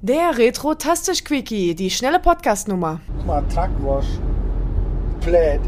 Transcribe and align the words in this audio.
Der 0.00 0.38
Retro-Tastisch-Quickie, 0.38 1.74
die 1.74 1.90
schnelle 1.90 2.20
Podcast-Nummer. 2.20 3.00
Guck 3.16 3.26
mal, 3.26 3.42
Truckwash. 3.52 4.06
Plaid. 5.20 5.60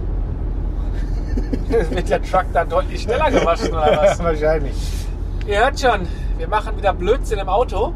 Wird 1.91 2.09
der 2.09 2.23
Truck 2.23 2.45
da 2.53 2.65
deutlich 2.65 3.03
schneller 3.03 3.29
gewaschen 3.29 3.71
oder 3.71 3.97
was? 3.97 4.19
Wahrscheinlich. 4.23 4.77
Ihr 5.49 5.59
hört 5.59 5.81
schon, 5.81 6.07
wir 6.39 6.47
machen 6.47 6.77
wieder 6.77 6.93
Blödsinn 6.93 7.41
im 7.41 7.49
Auto. 7.49 7.93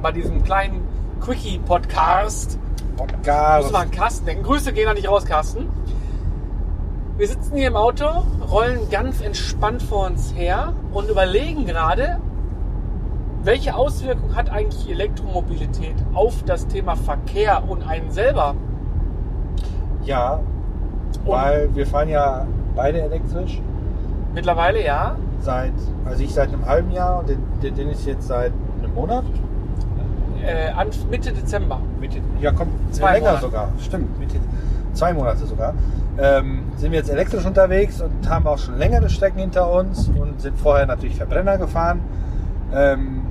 Bei 0.00 0.12
diesem 0.12 0.42
kleinen 0.44 0.80
Quickie-Podcast. 1.20 2.58
Podcast. 2.96 3.64
Muss 3.64 3.72
man 3.72 3.82
an 3.82 3.90
Carsten 3.90 4.24
denken. 4.24 4.44
Grüße 4.44 4.72
gehen 4.72 4.86
da 4.86 4.94
nicht 4.94 5.10
raus, 5.10 5.26
Carsten. 5.26 5.68
Wir 7.18 7.28
sitzen 7.28 7.54
hier 7.54 7.68
im 7.68 7.76
Auto, 7.76 8.06
rollen 8.50 8.88
ganz 8.90 9.20
entspannt 9.20 9.82
vor 9.82 10.06
uns 10.06 10.32
her 10.34 10.72
und 10.90 11.10
überlegen 11.10 11.66
gerade, 11.66 12.18
welche 13.42 13.74
Auswirkung 13.74 14.34
hat 14.34 14.50
eigentlich 14.50 14.88
Elektromobilität 14.90 15.94
auf 16.14 16.42
das 16.44 16.66
Thema 16.66 16.96
Verkehr 16.96 17.62
und 17.68 17.86
einen 17.86 18.10
selber? 18.10 18.54
Ja, 20.04 20.40
weil 21.24 21.74
wir 21.74 21.86
fahren 21.86 22.08
ja 22.08 22.46
beide 22.74 23.02
elektrisch. 23.02 23.60
Mittlerweile 24.34 24.84
ja. 24.84 25.16
Seit, 25.40 25.72
also 26.04 26.22
ich 26.22 26.32
seit 26.32 26.48
einem 26.52 26.66
halben 26.66 26.90
Jahr 26.92 27.20
und 27.20 27.28
den, 27.28 27.38
den 27.62 27.74
Dennis 27.74 28.04
jetzt 28.04 28.28
seit 28.28 28.52
einem 28.82 28.94
Monat. 28.94 29.24
Äh, 30.42 30.70
an 30.70 30.88
Mitte 31.10 31.32
Dezember. 31.32 31.80
Mitte, 32.00 32.18
ja, 32.40 32.52
komm, 32.52 32.68
Zwei 32.90 33.14
länger 33.14 33.26
Monate. 33.26 33.46
sogar. 33.46 33.68
Stimmt, 33.80 34.18
Mitte, 34.18 34.36
zwei 34.94 35.12
Monate 35.12 35.46
sogar. 35.46 35.74
Ähm, 36.18 36.64
sind 36.76 36.92
wir 36.92 36.98
jetzt 36.98 37.10
elektrisch 37.10 37.44
unterwegs 37.44 38.00
und 38.00 38.28
haben 38.28 38.46
auch 38.46 38.58
schon 38.58 38.78
längere 38.78 39.08
Strecken 39.08 39.38
hinter 39.38 39.70
uns 39.70 40.08
und 40.08 40.40
sind 40.40 40.58
vorher 40.58 40.86
natürlich 40.86 41.16
Verbrenner 41.16 41.58
gefahren. 41.58 42.00
Ähm, 42.74 43.22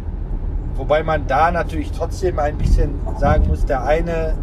wobei 0.79 1.03
man 1.03 1.27
da 1.27 1.51
natürlich 1.51 1.91
trotzdem 1.91 2.39
ein 2.39 2.57
bisschen 2.57 2.95
sagen 3.19 3.47
muss, 3.47 3.65
der 3.65 3.83
eine, 3.83 4.33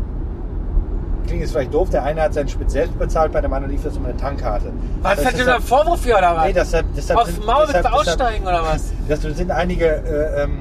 klingt 1.26 1.40
jetzt 1.40 1.50
vielleicht 1.52 1.74
doof, 1.74 1.90
der 1.90 2.04
eine 2.04 2.22
hat 2.22 2.34
seinen 2.34 2.48
Sprit 2.48 2.70
selbst 2.70 2.96
bezahlt, 2.98 3.32
bei 3.32 3.40
dem 3.40 3.52
anderen 3.52 3.72
lief 3.72 3.82
das 3.82 3.96
um 3.96 4.04
eine 4.04 4.16
Tankkarte. 4.16 4.70
Was 5.02 5.16
Das 5.16 5.24
hat 5.26 5.38
denn 5.38 5.48
ein 5.48 5.60
Vorwurf 5.62 6.04
hier 6.04 6.16
oder 6.18 6.36
was? 6.36 6.44
Nee, 6.46 6.52
deshalb, 6.52 6.86
deshalb 6.94 7.18
Aufs 7.20 7.34
sind- 7.34 7.44
Maul 7.46 7.60
willst 7.62 7.74
du 7.74 7.78
deshalb- 7.78 7.94
aussteigen 7.94 8.46
oder 8.46 8.62
was? 8.62 8.92
Das 9.08 9.20
sind 9.22 9.50
einige 9.50 9.86
äh, 9.86 10.42
ähm, 10.44 10.60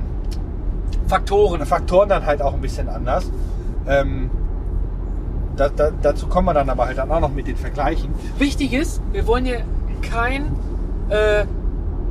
Faktoren. 1.08 1.64
Faktoren 1.66 2.10
dann 2.10 2.26
halt 2.26 2.42
auch 2.42 2.54
ein 2.56 2.62
bisschen 2.62 2.90
anders. 2.90 3.30
Ähm, 3.88 4.32
da, 5.56 5.70
da, 5.70 5.90
dazu 6.02 6.28
kommen 6.28 6.48
wir 6.48 6.54
dann 6.54 6.70
aber 6.70 6.86
halt 6.88 6.98
dann 6.98 7.12
auch 7.12 7.20
noch 7.20 7.32
mit 7.32 7.48
den 7.48 7.56
Vergleichen. 7.58 8.14
Wichtig 8.40 8.74
ist, 8.74 9.02
wir 9.12 9.26
wollen 9.28 9.46
hier 9.46 9.62
kein 10.02 10.48
äh, 11.10 11.46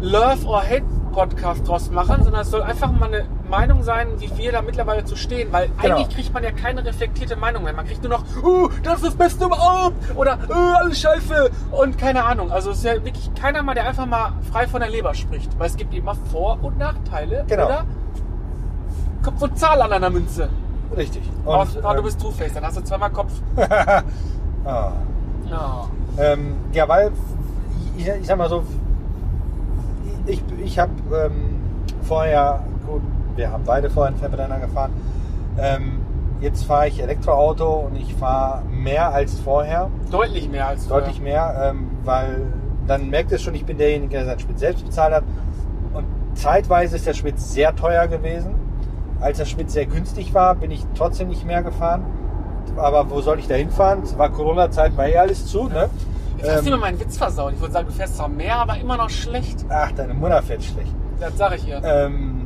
Love 0.01 0.47
or 0.47 0.63
Hate 0.63 0.85
Podcast 1.13 1.67
draus 1.69 1.91
machen, 1.91 2.23
sondern 2.25 2.43
es 2.43 2.51
soll 2.51 2.63
einfach 2.63 2.91
mal 2.93 3.07
eine 3.07 3.25
Meinung 3.55 3.83
sein, 3.85 4.09
wie 4.19 4.37
wir 4.37 4.53
da 4.53 4.63
mittlerweile 4.63 5.05
zu 5.05 5.15
stehen, 5.17 5.53
weil 5.53 5.69
Genau. 5.81 5.97
eigentlich 5.97 6.15
kriegt 6.17 6.35
man 6.35 6.43
ja 6.43 6.51
keine 6.51 6.85
reflektierte 6.85 7.37
Meinung 7.37 7.63
mehr. 7.65 7.73
Man 7.73 7.87
kriegt 7.87 8.03
nur 8.03 8.11
noch, 8.11 8.25
uh, 8.43 8.69
das 8.83 8.97
ist 8.97 9.05
das 9.07 9.15
Beste 9.15 9.45
überhaupt 9.45 9.97
oder 10.17 10.39
uh, 10.49 10.77
alles 10.81 11.01
Scheiße 11.01 11.51
und 11.71 11.97
keine 11.97 12.25
Ahnung. 12.25 12.51
Also 12.51 12.71
es 12.73 12.79
ist 12.79 12.85
ja 12.85 12.95
wirklich 13.05 13.31
keiner 13.35 13.63
mal, 13.63 13.75
der 13.75 13.87
einfach 13.87 14.07
mal 14.07 14.33
frei 14.51 14.67
von 14.67 14.81
der 14.81 14.91
Leber 14.91 15.15
spricht, 15.15 15.57
weil 15.59 15.69
es 15.69 15.77
gibt 15.77 15.95
immer 15.95 16.15
Vor- 16.33 16.59
und 16.63 16.79
Nachteile. 16.79 17.45
Genau. 17.47 17.67
Oder? 17.67 17.85
Kopf 19.23 19.41
und 19.41 19.59
Zahl 19.59 19.81
an 19.81 19.93
einer 19.93 20.11
Münze. 20.11 20.49
Richtig. 20.97 21.23
Aber 21.45 21.61
Und, 21.63 21.77
aber 21.79 21.93
du 21.95 21.99
ähm, 22.01 22.05
bist 22.05 22.21
Two-Face, 22.21 22.55
dann 22.55 22.65
hast 22.65 22.77
du 22.77 22.83
zweimal 22.83 23.11
Kopf. 23.11 23.33
ah, 23.57 24.03
Ja. 25.49 25.89
ähm, 26.19 26.57
ja, 26.73 26.89
weil 26.89 27.13
ich, 27.97 28.07
ich 28.07 28.27
sag 28.27 28.37
mal 28.37 28.49
so, 28.49 28.65
ich, 30.27 30.43
ich 30.65 30.79
habe 30.79 30.93
ähm, 31.27 31.57
vorher, 32.03 32.61
gut, 32.87 33.03
wir 33.37 33.51
haben 33.51 33.65
beide 33.65 33.91
vorher 33.91 34.13
einen 34.13 34.19
Verbrenner 34.21 34.59
gefahren. 34.61 34.93
Ähm, 35.59 36.01
jetzt 36.41 36.65
fahre 36.65 36.89
ich 36.89 37.03
Elektroauto 37.03 37.87
und 37.89 37.97
ich 37.97 38.15
fahre 38.15 38.63
mehr 38.65 39.13
als 39.13 39.39
vorher. 39.41 39.91
Deutlich 40.11 40.49
mehr 40.49 40.69
als 40.69 40.89
Deutlich 40.89 41.21
mehr, 41.21 41.71
ähm, 41.71 41.89
weil 42.05 42.53
dann 42.87 43.09
merkt 43.11 43.33
es 43.33 43.43
schon, 43.43 43.55
ich 43.55 43.65
bin 43.65 43.79
derjenige, 43.79 44.11
der 44.17 44.25
seinen 44.27 44.41
Sprit 44.41 44.59
selbst 44.59 44.85
bezahlt 44.85 45.15
hat. 45.15 45.25
Und 45.95 46.05
zeitweise 46.35 46.97
ist 46.97 47.07
der 47.07 47.15
Sprit 47.15 47.39
sehr 47.41 47.75
teuer 47.75 48.07
gewesen. 48.09 48.55
Als 49.21 49.39
der 49.39 49.47
Sprit 49.47 49.71
sehr 49.71 49.87
günstig 49.87 50.35
war, 50.35 50.55
bin 50.55 50.71
ich 50.71 50.85
trotzdem 50.95 51.29
nicht 51.29 51.47
mehr 51.47 51.63
gefahren. 51.63 52.05
Aber 52.77 53.09
wo 53.11 53.21
soll 53.21 53.39
ich 53.39 53.47
da 53.47 53.55
hinfahren? 53.55 54.03
Es 54.03 54.19
war 54.19 54.29
Corona-Zeit, 54.31 54.97
war 54.97 55.07
eh 55.07 55.17
alles 55.17 55.47
zu. 55.47 55.69
Ne? 55.69 55.89
Jetzt 56.37 56.51
hast 56.51 56.67
du 56.67 56.71
mir 56.71 56.75
Ähm, 56.75 56.81
meinen 56.81 57.01
Witz 57.01 57.17
versaut. 57.17 57.53
Ich 57.53 57.61
würde 57.61 57.73
sagen, 57.73 57.87
du 57.87 57.93
fährst 57.95 58.17
zwar 58.17 58.29
mehr, 58.29 58.57
aber 58.57 58.77
immer 58.77 58.97
noch 58.97 59.09
schlecht. 59.11 59.65
ach, 59.69 59.93
deine 59.93 60.13
Mutter 60.15 60.43
fährt 60.43 60.65
schlecht. 60.65 60.93
Das 61.21 61.37
sage 61.39 61.55
ich 61.57 61.69
ihr. 61.69 61.81
Ähm, 61.85 62.44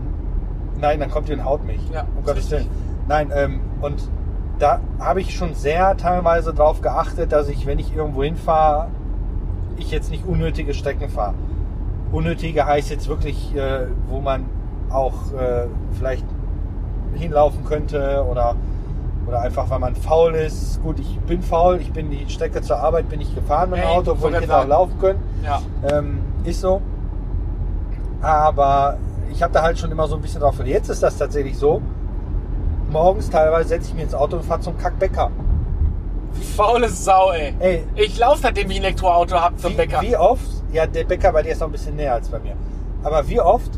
nein, 0.80 1.00
dann 1.00 1.10
kommt 1.10 1.28
ihr 1.28 1.36
und 1.36 1.44
haut 1.44 1.64
mich. 1.64 1.80
Ja, 1.90 2.06
um 2.16 2.24
Gottes. 2.24 2.50
Willen. 2.50 2.68
Nein, 3.08 3.30
ähm, 3.34 3.60
und 3.80 4.08
da 4.58 4.80
habe 4.98 5.20
ich 5.20 5.34
schon 5.34 5.54
sehr 5.54 5.96
teilweise 5.96 6.52
darauf 6.52 6.80
geachtet, 6.80 7.32
dass 7.32 7.48
ich, 7.48 7.66
wenn 7.66 7.78
ich 7.78 7.94
irgendwo 7.94 8.22
hinfahre, 8.22 8.88
ich 9.76 9.90
jetzt 9.90 10.10
nicht 10.10 10.26
unnötige 10.26 10.74
Strecken 10.74 11.08
fahre. 11.08 11.34
Unnötige 12.10 12.66
heißt 12.66 12.90
jetzt 12.90 13.08
wirklich, 13.08 13.54
äh, 13.54 13.86
wo 14.08 14.20
man 14.20 14.46
auch 14.90 15.32
äh, 15.32 15.66
vielleicht 15.92 16.24
hinlaufen 17.14 17.64
könnte 17.64 18.24
oder, 18.28 18.56
oder 19.26 19.40
einfach, 19.40 19.70
weil 19.70 19.78
man 19.78 19.94
faul 19.94 20.34
ist. 20.34 20.82
Gut, 20.82 20.98
ich 20.98 21.18
bin 21.20 21.42
faul, 21.42 21.78
ich 21.80 21.92
bin 21.92 22.10
die 22.10 22.28
Strecke 22.28 22.60
zur 22.62 22.78
Arbeit 22.78 23.08
bin 23.08 23.20
ich 23.20 23.34
gefahren 23.34 23.70
mit 23.70 23.78
dem 23.78 23.84
Hey, 23.84 23.96
Auto, 23.96 24.12
obwohl 24.12 24.34
ich 24.34 24.40
hätte 24.40 24.56
auch 24.56 24.66
laufen 24.66 24.98
können. 24.98 25.20
Ja. 25.44 25.60
Ähm, 25.90 26.20
ist 26.44 26.60
so. 26.60 26.80
Aber 28.20 28.98
ich 29.30 29.42
habe 29.42 29.52
da 29.52 29.62
halt 29.62 29.78
schon 29.78 29.90
immer 29.90 30.06
so 30.08 30.16
ein 30.16 30.22
bisschen 30.22 30.40
drauf. 30.40 30.58
Und 30.58 30.66
jetzt 30.66 30.88
ist 30.88 31.02
das 31.02 31.16
tatsächlich 31.16 31.56
so. 31.56 31.80
Morgens 32.90 33.28
teilweise 33.30 33.68
setze 33.68 33.88
ich 33.88 33.94
mich 33.94 34.04
ins 34.04 34.14
Auto 34.14 34.36
und 34.36 34.44
fahre 34.44 34.60
zum 34.60 34.76
Kackbäcker. 34.78 35.30
Faule 36.56 36.88
Sau, 36.88 37.30
ey. 37.32 37.54
Ey, 37.58 37.84
Ich 37.96 38.18
laufe, 38.18 38.40
seitdem 38.42 38.70
ich 38.70 38.78
ein 38.78 38.84
Elektroauto 38.84 39.36
habe 39.40 39.56
zum 39.56 39.72
wie, 39.72 39.76
Bäcker. 39.76 40.00
wie 40.02 40.16
oft? 40.16 40.46
Ja, 40.72 40.86
der 40.86 41.04
Bäcker 41.04 41.32
bei 41.32 41.42
dir 41.42 41.52
ist 41.52 41.60
noch 41.60 41.68
ein 41.68 41.72
bisschen 41.72 41.96
näher 41.96 42.14
als 42.14 42.28
bei 42.28 42.38
mir. 42.38 42.54
Aber 43.02 43.26
wie 43.28 43.40
oft? 43.40 43.70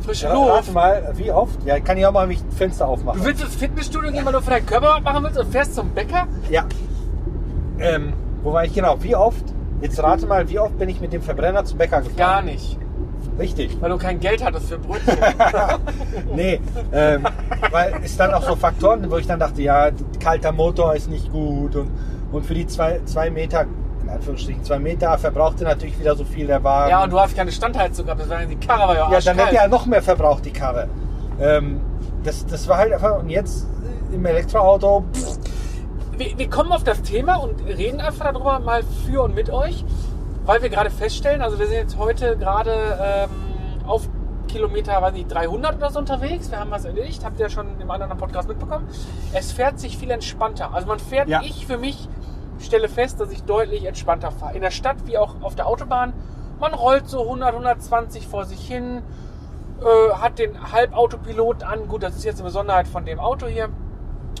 Frische 0.00 0.28
Luft. 0.32 0.50
rate 0.50 0.72
mal, 0.72 1.12
wie 1.16 1.30
oft? 1.32 1.62
Ja, 1.64 1.80
kann 1.80 1.96
ich 1.96 2.04
auch 2.06 2.12
mal, 2.12 2.28
wie 2.28 2.34
ich 2.34 2.42
ein 2.44 2.50
Fenster 2.52 2.86
aufmachen. 2.86 3.20
Du 3.20 3.26
willst 3.26 3.42
ins 3.42 3.54
Fitnessstudio 3.56 4.12
gehen, 4.12 4.24
weil 4.26 4.32
du 4.32 4.40
für 4.42 4.50
deinen 4.50 4.66
Körper 4.66 4.94
was 4.96 5.02
machen 5.02 5.24
willst 5.24 5.38
und 5.38 5.50
fährst 5.50 5.74
zum 5.74 5.90
Bäcker? 5.90 6.26
Ja. 6.50 6.64
Ähm, 7.78 8.12
wo 8.42 8.52
war 8.52 8.64
ich 8.64 8.72
genau? 8.74 9.02
Wie 9.02 9.16
oft? 9.16 9.44
Jetzt 9.80 10.02
rate 10.02 10.26
mal, 10.26 10.48
wie 10.48 10.58
oft 10.58 10.78
bin 10.78 10.88
ich 10.88 11.00
mit 11.00 11.12
dem 11.12 11.22
Verbrenner 11.22 11.64
zum 11.64 11.78
Bäcker 11.78 11.98
gefahren? 12.00 12.16
Gar 12.16 12.42
nicht. 12.42 12.78
Richtig. 13.38 13.76
Weil 13.80 13.90
du 13.90 13.98
kein 13.98 14.20
Geld 14.20 14.44
hattest 14.44 14.68
für 14.68 14.78
Brötchen. 14.78 15.16
Nee, 16.34 16.60
ähm, 16.92 17.26
weil 17.70 17.94
es 18.02 18.16
dann 18.16 18.32
auch 18.32 18.42
so 18.42 18.54
Faktoren, 18.56 19.10
wo 19.10 19.16
ich 19.16 19.26
dann 19.26 19.40
dachte, 19.40 19.62
ja, 19.62 19.90
kalter 20.20 20.52
Motor 20.52 20.94
ist 20.94 21.08
nicht 21.08 21.30
gut 21.32 21.74
und, 21.76 21.90
und 22.32 22.46
für 22.46 22.54
die 22.54 22.66
zwei, 22.66 23.00
zwei 23.04 23.30
Meter, 23.30 23.66
in 24.02 24.08
Anführungsstrichen 24.08 24.64
zwei 24.64 24.78
Meter, 24.78 25.16
verbrauchte 25.18 25.64
natürlich 25.64 25.98
wieder 25.98 26.14
so 26.16 26.24
viel 26.24 26.46
der 26.46 26.62
Wagen. 26.62 26.90
ja, 26.90 27.02
und 27.02 27.10
du 27.12 27.18
hast 27.18 27.36
keine 27.36 27.50
Standheizung 27.52 28.06
gehabt. 28.06 28.20
Das 28.22 28.28
war 28.28 28.40
ja 28.40 28.46
die 28.46 28.56
Karre 28.56 28.88
war 28.88 28.94
ja, 28.94 29.10
ja, 29.10 29.20
dann 29.20 29.38
hätte 29.38 29.56
er 29.56 29.68
noch 29.68 29.86
mehr 29.86 30.02
verbraucht, 30.02 30.44
die 30.44 30.52
Karre. 30.52 30.88
Ähm, 31.40 31.80
das, 32.22 32.46
das 32.46 32.68
war 32.68 32.78
halt 32.78 32.92
einfach, 32.92 33.18
und 33.18 33.28
jetzt 33.28 33.66
im 34.12 34.24
Elektroauto, 34.24 35.04
pff, 35.12 35.38
wir, 36.16 36.38
wir 36.38 36.48
kommen 36.48 36.72
auf 36.72 36.84
das 36.84 37.02
Thema 37.02 37.36
und 37.36 37.60
reden 37.66 38.00
einfach 38.00 38.32
darüber 38.32 38.60
mal 38.60 38.82
für 39.06 39.22
und 39.22 39.34
mit 39.34 39.50
euch, 39.50 39.84
weil 40.44 40.62
wir 40.62 40.68
gerade 40.68 40.90
feststellen, 40.90 41.42
also 41.42 41.58
wir 41.58 41.66
sind 41.66 41.76
jetzt 41.76 41.98
heute 41.98 42.36
gerade 42.36 42.72
ähm, 43.00 43.30
auf 43.86 44.08
Kilometer, 44.48 45.00
weiß 45.00 45.14
nicht, 45.14 45.32
300 45.32 45.76
oder 45.76 45.90
so 45.90 45.98
unterwegs. 45.98 46.50
Wir 46.50 46.60
haben 46.60 46.70
was 46.70 46.84
erledigt, 46.84 47.24
habt 47.24 47.38
ihr 47.40 47.46
ja 47.46 47.50
schon 47.50 47.80
im 47.80 47.90
anderen 47.90 48.16
Podcast 48.16 48.48
mitbekommen. 48.48 48.86
Es 49.32 49.52
fährt 49.52 49.80
sich 49.80 49.96
viel 49.98 50.10
entspannter. 50.10 50.72
Also 50.72 50.86
man 50.86 50.98
fährt, 50.98 51.28
Ja. 51.28 51.40
ich 51.42 51.66
für 51.66 51.78
mich 51.78 52.08
stelle 52.60 52.88
fest, 52.88 53.20
dass 53.20 53.32
ich 53.32 53.42
deutlich 53.42 53.84
entspannter 53.84 54.30
fahre. 54.30 54.54
In 54.54 54.60
der 54.60 54.70
Stadt 54.70 55.06
wie 55.06 55.18
auch 55.18 55.34
auf 55.42 55.54
der 55.54 55.66
Autobahn. 55.66 56.12
Man 56.60 56.72
rollt 56.72 57.08
so 57.08 57.22
100, 57.22 57.52
120 57.52 58.28
vor 58.28 58.44
sich 58.44 58.60
hin, 58.66 59.02
äh, 59.80 60.12
hat 60.14 60.38
den 60.38 60.72
Halbautopilot 60.72 61.64
an. 61.64 61.88
Gut, 61.88 62.02
das 62.02 62.14
ist 62.14 62.24
jetzt 62.24 62.36
eine 62.36 62.44
Besonderheit 62.44 62.86
von 62.86 63.04
dem 63.04 63.18
Auto 63.18 63.46
hier. 63.46 63.70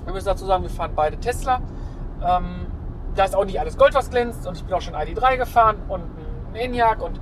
Wir 0.04 0.12
müssen 0.12 0.26
dazu 0.26 0.44
sagen, 0.46 0.62
wir 0.62 0.70
fahren 0.70 0.92
beide 0.94 1.16
Tesla. 1.16 1.60
Ähm, 2.24 2.66
da 3.16 3.24
ist 3.24 3.34
auch 3.36 3.44
nicht 3.44 3.60
alles 3.60 3.76
Gold, 3.76 3.94
was 3.94 4.10
glänzt. 4.10 4.46
Und 4.46 4.56
ich 4.56 4.64
bin 4.64 4.74
auch 4.74 4.80
schon 4.80 4.94
ID3 4.94 5.36
gefahren 5.36 5.76
und 5.88 6.02
ein 6.52 6.54
Enyaq. 6.56 7.02
Und, 7.02 7.20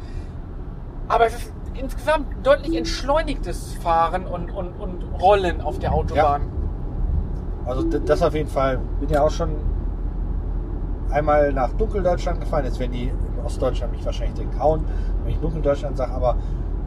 aber 1.09 1.27
es 1.27 1.35
ist 1.35 1.53
insgesamt 1.75 2.27
deutlich 2.47 2.77
entschleunigtes 2.77 3.75
Fahren 3.75 4.27
und, 4.27 4.51
und, 4.51 4.73
und 4.81 5.05
Rollen 5.21 5.61
auf 5.61 5.79
der 5.79 5.93
Autobahn. 5.93 6.43
also 7.67 7.83
d- 7.83 8.01
das 8.05 8.23
auf 8.23 8.35
jeden 8.35 8.49
Fall. 8.49 8.79
Bin 9.01 9.09
ja 9.09 9.23
auch 9.23 9.31
schon 9.31 9.51
einmal 11.11 11.53
nach 11.53 11.73
Dunkeldeutschland 11.73 12.41
gefahren. 12.41 12.65
Jetzt 12.65 12.79
werden 12.79 12.93
die 12.93 13.05
in 13.09 13.45
Ostdeutschland 13.45 13.93
mich 13.93 14.05
wahrscheinlich 14.05 14.35
direkt 14.35 14.59
hauen, 14.59 14.85
wenn 15.23 15.33
ich 15.33 15.39
Dunkeldeutschland 15.41 15.97
sage, 15.97 16.13
aber 16.13 16.37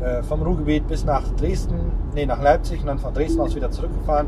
äh, 0.01 0.23
vom 0.23 0.41
Ruhrgebiet 0.41 0.87
bis 0.87 1.05
nach 1.05 1.23
Dresden, 1.37 1.91
nee, 2.13 2.25
nach 2.25 2.41
Leipzig 2.41 2.81
und 2.81 2.87
dann 2.87 2.99
von 2.99 3.13
Dresden 3.13 3.41
aus 3.41 3.55
wieder 3.55 3.71
zurückgefahren. 3.71 4.27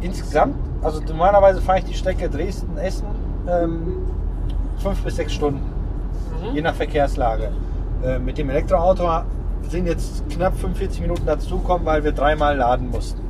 Insgesamt, 0.00 0.56
also 0.82 1.00
normalerweise 1.00 1.60
fahre 1.60 1.78
ich 1.78 1.84
die 1.84 1.94
Strecke 1.94 2.28
Dresden-Essen 2.28 3.06
ähm, 3.48 4.06
fünf 4.78 5.02
bis 5.02 5.16
sechs 5.16 5.32
Stunden, 5.32 5.60
Mhm. 6.42 6.54
je 6.54 6.62
nach 6.62 6.74
Verkehrslage. 6.74 7.50
Äh, 8.04 8.18
mit 8.18 8.38
dem 8.38 8.50
Elektroauto 8.50 9.08
sind 9.68 9.86
jetzt 9.86 10.28
knapp 10.28 10.56
45 10.56 11.00
Minuten 11.00 11.24
dazukommen, 11.26 11.86
weil 11.86 12.04
wir 12.04 12.12
dreimal 12.12 12.56
laden 12.56 12.90
mussten. 12.90 13.20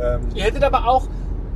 Ähm, 0.00 0.20
Ihr 0.34 0.44
hättet 0.44 0.62
aber 0.64 0.86
auch 0.86 1.06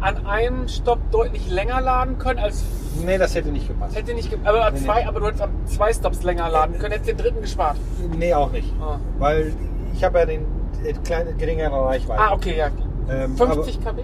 an 0.01 0.27
einem 0.27 0.67
Stopp 0.69 0.99
deutlich 1.11 1.51
länger 1.51 1.81
laden 1.83 2.17
können 2.19 2.39
als 2.39 2.65
nee, 3.05 3.19
das 3.19 3.35
hätte 3.35 3.51
nicht 3.51 3.69
gepasst. 3.69 3.95
hätte 3.95 4.15
nicht 4.15 4.31
ge 4.31 4.39
aber 4.45 4.71
Nee, 4.71 4.79
nee. 4.79 4.85
zwei, 4.87 5.07
aber 5.07 5.21
du 5.21 5.27
hättest 5.27 5.43
an 5.43 5.51
zwei 5.67 5.93
Stops 5.93 6.23
länger 6.23 6.49
laden 6.49 6.79
können, 6.79 6.93
hättest 6.93 7.11
den 7.11 7.17
dritten 7.19 7.43
gespart. 7.43 7.77
Nee, 8.17 8.33
auch 8.33 8.51
nicht. 8.51 8.73
Ah, 8.81 8.97
Weil 9.19 9.53
ich 9.93 10.03
habe 10.03 10.21
ja 10.21 10.25
den 10.27 10.47
äh, 10.83 10.95
kleine, 11.05 11.35
geringere 11.35 11.85
Reichweite. 11.85 12.23
ah 12.23 12.33
okay, 12.33 12.57
ja. 12.57 12.69
Ähm, 13.11 13.37
50 13.37 13.81
kW 13.85 14.03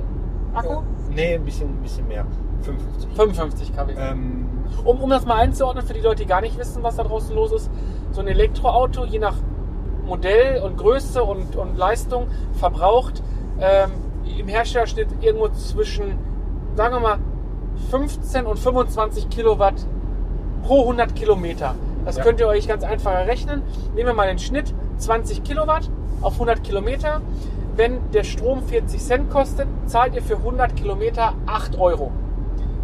Akku? 0.52 0.69
Aber, 0.70 0.82
nee, 1.14 1.34
ein 1.34 1.44
bisschen, 1.44 1.69
ein 1.70 1.82
bisschen 1.82 2.06
mehr. 2.08 2.26
55. 2.62 3.08
55 3.17 3.76
kW. 3.76 3.93
Ähm, 3.97 4.43
Um, 4.85 5.00
um 5.00 5.11
das 5.11 5.25
mal 5.25 5.37
einzuordnen 5.37 5.85
für 5.87 5.94
die 5.94 6.00
Leute, 6.00 6.23
die 6.23 6.26
gar 6.29 6.41
nicht 6.41 6.58
wissen, 6.58 6.82
was 6.82 6.97
da 6.97 7.05
draußen 7.05 7.35
los 7.35 7.50
ist, 7.53 7.70
so 8.12 8.20
ein 8.20 8.26
Elektroauto, 8.29 9.05
je 9.05 9.19
nach 9.20 9.35
Modell 10.05 10.61
und 10.62 10.76
Größe 10.76 11.23
und, 11.23 11.56
und 11.56 11.76
Leistung, 11.76 12.26
verbraucht 12.55 13.23
ähm, 13.61 13.91
im 14.38 14.49
Herstellerschnitt 14.49 15.08
irgendwo 15.20 15.49
zwischen, 15.49 16.19
sagen 16.75 16.94
wir 16.94 17.00
mal, 17.00 17.19
15 17.91 18.44
und 18.47 18.58
25 18.58 19.29
Kilowatt 19.29 19.75
pro 20.64 20.82
100 20.82 21.14
Kilometer. 21.14 21.75
Das 22.05 22.17
Ja. 22.17 22.23
könnt 22.25 22.41
ihr 22.41 22.49
euch 22.49 22.67
ganz 22.69 22.82
einfach 22.85 23.12
errechnen. 23.12 23.62
Nehmen 23.94 24.08
wir 24.08 24.14
mal 24.14 24.29
den 24.29 24.38
Schnitt 24.38 24.75
20 24.99 25.43
Kilowatt 25.44 25.91
auf 26.23 26.35
100 26.35 26.62
Kilometer. 26.64 27.20
Wenn 27.76 28.11
der 28.12 28.25
Strom 28.25 28.62
40 28.62 29.00
Cent 29.03 29.31
kostet, 29.31 29.69
zahlt 29.87 30.14
ihr 30.14 30.23
für 30.23 30.37
100 30.37 30.76
Kilometer 30.76 31.35
8 31.47 31.79
Euro. 31.79 32.11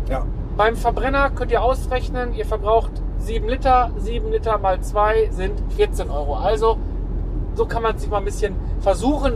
Ja. 0.08 0.26
Beim 0.56 0.76
Verbrenner 0.76 1.30
könnt 1.30 1.50
ihr 1.50 1.62
ausrechnen, 1.62 2.34
ihr 2.34 2.44
verbraucht 2.44 2.92
7 3.18 3.48
Liter, 3.48 3.90
7 3.98 4.30
Liter 4.30 4.58
mal 4.58 4.80
2 4.80 5.30
sind 5.30 5.60
14 5.76 6.10
Euro. 6.10 6.34
Also 6.34 6.78
so 7.54 7.66
kann 7.66 7.82
man 7.82 7.96
sich 7.98 8.10
mal 8.10 8.18
ein 8.18 8.24
bisschen 8.24 8.54
versuchen, 8.80 9.34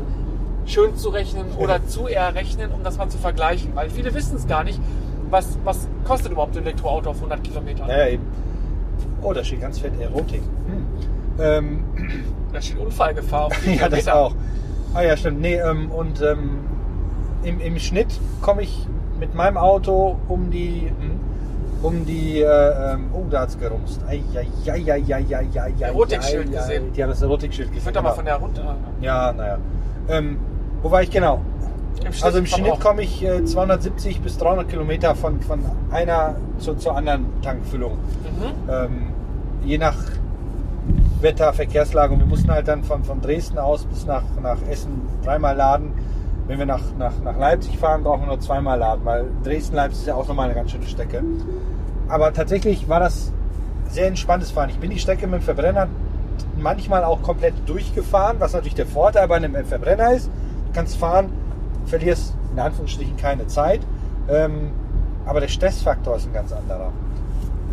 schön 0.67 0.97
zu 0.97 1.11
rechnen 1.11 1.47
oder 1.59 1.87
zu 1.87 2.07
errechnen, 2.07 2.71
um 2.73 2.83
das 2.83 2.99
mal 2.99 3.09
zu 3.09 3.19
vergleichen. 3.19 3.75
Weil 3.75 3.91
viele 3.91 4.13
wissen 4.15 4.37
es 4.37 4.47
gar 4.47 4.65
nicht, 4.65 4.81
was, 5.31 5.59
was 5.65 5.89
kostet 6.05 6.33
überhaupt 6.33 6.57
ein 6.57 6.63
Elektroauto 6.63 7.11
auf 7.11 7.17
100 7.17 7.43
Kilometern. 7.43 7.89
Ja, 7.89 8.09
eben. 8.09 8.25
Oh, 9.23 9.33
da 9.33 9.43
steht 9.43 9.61
ganz 9.61 9.79
fett 9.79 9.99
Erotik. 10.01 10.43
Hm. 10.43 10.87
Ähm, 11.39 11.85
Da 12.57 12.63
steht 12.63 12.79
Unfallgefahr 12.79 13.45
auf 13.47 13.67
ja, 13.67 13.87
das 13.87 14.09
auch. 14.09 14.35
Ah 14.95 15.03
ja, 15.03 15.15
stimmt. 15.15 15.43
Nee, 15.43 15.57
ähm, 15.57 15.91
und 15.91 16.23
ähm, 16.23 16.61
im, 17.43 17.61
im 17.61 17.79
Schnitt 17.79 18.19
komme 18.41 18.63
ich 18.63 18.87
mit 19.19 19.35
meinem 19.35 19.57
Auto 19.57 20.17
um 20.29 20.51
die 20.51 20.91
hm, 20.99 21.21
um 21.83 22.05
die 22.07 22.41
äh, 22.41 22.93
ähm, 22.95 23.11
oh, 23.13 23.25
da 23.31 23.43
hat's 23.43 23.59
gerumst. 23.59 24.01
Erotikschild 25.89 26.53
gesehen. 26.53 26.93
Die 26.93 27.03
haben 27.03 27.11
das 27.11 27.23
Erotikschild 27.23 27.69
gesehen. 27.69 27.79
Ich 27.79 27.85
würde 27.85 27.95
da 27.95 28.03
mal 28.03 28.11
genau. 28.11 28.17
von 28.17 28.25
der 28.25 28.37
runter. 28.37 28.77
Ja, 29.01 29.33
naja. 29.33 29.59
Ähm, 30.09 30.39
wo 30.83 30.91
war 30.91 31.03
ich 31.03 31.11
genau? 31.11 31.41
Im 32.05 32.13
Also 32.23 32.39
im 32.39 32.47
Schnitt 32.47 32.81
komme 32.81 33.03
ich 33.03 33.25
äh, 33.25 33.45
270 33.45 34.21
bis 34.21 34.39
300 34.39 34.69
Kilometer 34.69 35.15
von, 35.15 35.41
von 35.41 35.61
einer 35.91 36.37
zur, 36.59 36.79
zur 36.79 36.97
anderen 36.97 37.27
Tankfüllung. 37.43 37.93
Mhm. 37.93 38.71
Ähm, 38.71 38.91
je 39.65 39.79
nach 39.79 39.97
Wetter, 41.21 41.53
Verkehrslage. 41.53 42.13
Und 42.13 42.21
wir 42.21 42.27
mussten 42.27 42.51
halt 42.51 42.69
dann 42.69 42.85
von, 42.85 43.05
von 43.05 43.21
Dresden 43.21 43.59
aus 43.59 43.85
bis 43.85 44.07
nach, 44.07 44.23
nach 44.43 44.59
Essen 44.69 45.03
dreimal 45.25 45.57
laden. 45.57 45.93
Wenn 46.47 46.59
wir 46.59 46.67
nach, 46.67 46.83
nach, 46.99 47.13
nach 47.25 47.37
Leipzig 47.37 47.79
fahren, 47.79 48.05
brauchen 48.05 48.23
wir 48.23 48.29
nur 48.29 48.41
zweimal 48.41 48.79
laden, 48.79 49.05
weil 49.05 49.27
Dresden-Leipzig 49.43 50.03
ist 50.03 50.07
ja 50.07 50.15
auch 50.15 50.29
nochmal 50.29 50.47
eine 50.47 50.55
ganz 50.55 50.71
schöne 50.71 50.87
Strecke. 50.87 51.23
Aber 52.09 52.33
tatsächlich 52.33 52.89
war 52.89 53.01
das 53.01 53.33
sehr 53.89 54.07
entspanntes 54.07 54.53
Fahren. 54.53 54.71
Ich 54.71 54.79
bin 54.79 54.91
die 54.91 54.99
Strecke 54.99 55.27
mit 55.27 55.41
dem 55.41 55.45
Verbrenner 55.45 55.89
manchmal 56.57 57.05
auch 57.05 57.23
komplett 57.23 57.55
durchgefahren, 57.67 58.37
was 58.39 58.53
natürlich 58.53 58.75
der 58.75 58.87
Vorteil 58.87 59.27
bei 59.29 59.37
einem 59.37 59.65
Verbrenner 59.65 60.13
ist. 60.13 60.27
Du 60.27 60.73
kannst 60.73 60.97
fahren, 60.97 61.31
verlierst 61.87 62.35
in 62.53 62.61
Anführungsstrichen 62.61 63.17
keine 63.17 63.47
Zeit, 63.47 63.81
ähm, 64.29 64.71
aber 65.27 65.41
der 65.41 65.49
Stressfaktor 65.49 66.17
ist 66.17 66.27
ein 66.27 66.33
ganz 66.33 66.53
anderer. 66.53 66.93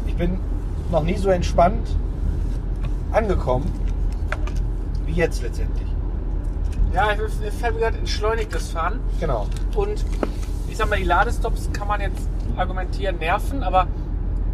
Ich 0.08 0.16
bin 0.16 0.40
noch 0.92 1.04
nie 1.04 1.18
so 1.18 1.30
entspannt 1.30 1.96
angekommen 3.12 3.72
wie 5.06 5.14
jetzt 5.14 5.42
letztendlich. 5.44 5.83
Ja, 6.94 7.08
ich 7.12 7.54
fällt 7.54 7.74
mir 7.74 7.82
gerade 7.82 7.98
entschleunigtes 7.98 8.70
Fahren. 8.72 9.00
Genau. 9.20 9.48
Und 9.76 10.06
ich 10.68 10.78
sag 10.78 10.90
mal, 10.90 10.98
die 10.98 11.04
Ladestops 11.06 11.70
kann 11.74 11.88
man 11.88 12.02
jetzt 12.02 12.28
argumentieren, 12.56 13.18
nerven, 13.18 13.64
aber 13.64 13.88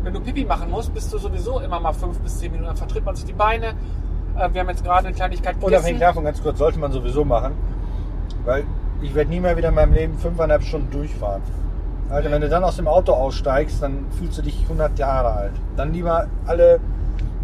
wenn 0.04 0.14
du 0.14 0.22
Pipi 0.22 0.46
machen 0.46 0.72
musst, 0.72 0.94
bist 0.94 1.12
du 1.14 1.18
sowieso 1.18 1.60
immer 1.60 1.80
mal 1.80 1.94
fünf 1.94 2.18
bis 2.20 2.40
zehn 2.40 2.52
Minuten, 2.52 2.68
dann 2.68 2.78
vertritt 2.78 3.04
man 3.04 3.16
sich 3.16 3.26
die 3.26 3.34
Beine. 3.34 3.74
Äh, 4.38 4.50
Wir 4.54 4.62
haben 4.62 4.70
jetzt 4.70 4.84
gerade 4.84 5.08
eine 5.08 5.16
Kleinigkeit 5.16 5.56
Unabhängig 5.56 5.82
gegessen. 5.84 6.00
davon, 6.00 6.24
ganz 6.24 6.42
kurz, 6.42 6.58
sollte 6.58 6.80
man 6.80 6.92
sowieso 6.92 7.26
machen, 7.26 7.54
weil 8.46 8.64
ich 9.02 9.14
werde 9.14 9.30
nie 9.30 9.40
mehr 9.42 9.58
wieder 9.58 9.70
in 9.70 9.76
meinem 9.76 9.94
Leben 9.94 10.18
fünfeinhalb 10.18 10.64
Stunden 10.64 10.92
durchfahren. 10.92 11.42
Alter, 12.10 12.32
wenn 12.32 12.42
du 12.42 12.50
dann 12.50 12.64
aus 12.64 12.78
dem 12.78 12.88
Auto 12.88 13.14
aussteigst, 13.14 13.84
dann 13.84 14.06
fühlst 14.18 14.38
du 14.38 14.42
dich 14.42 14.62
100 14.64 14.98
Jahre 14.98 15.32
alt. 15.32 15.54
Dann 15.76 15.94
lieber 15.94 16.28
alle 16.48 16.80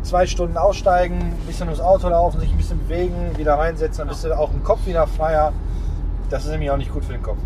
zwei 0.06 0.28
Stunden 0.28 0.58
aussteigen, 0.58 1.18
ein 1.18 1.48
bisschen 1.48 1.68
ums 1.68 1.82
Auto 1.82 2.08
laufen, 2.10 2.40
sich 2.40 2.52
ein 2.52 2.58
bisschen 2.58 2.80
bewegen, 2.80 3.32
wieder 3.38 3.56
reinsetzen, 3.56 4.00
dann 4.00 4.08
bist 4.10 4.24
du 4.24 4.38
auch 4.38 4.54
im 4.54 4.64
Kopf 4.64 4.86
wieder 4.86 5.08
freier. 5.08 5.52
Das 6.30 6.46
ist 6.46 6.52
nämlich 6.52 6.72
auch 6.72 6.78
nicht 6.78 6.94
gut 6.94 7.04
für 7.04 7.14
den 7.14 7.24
Kopf. 7.24 7.38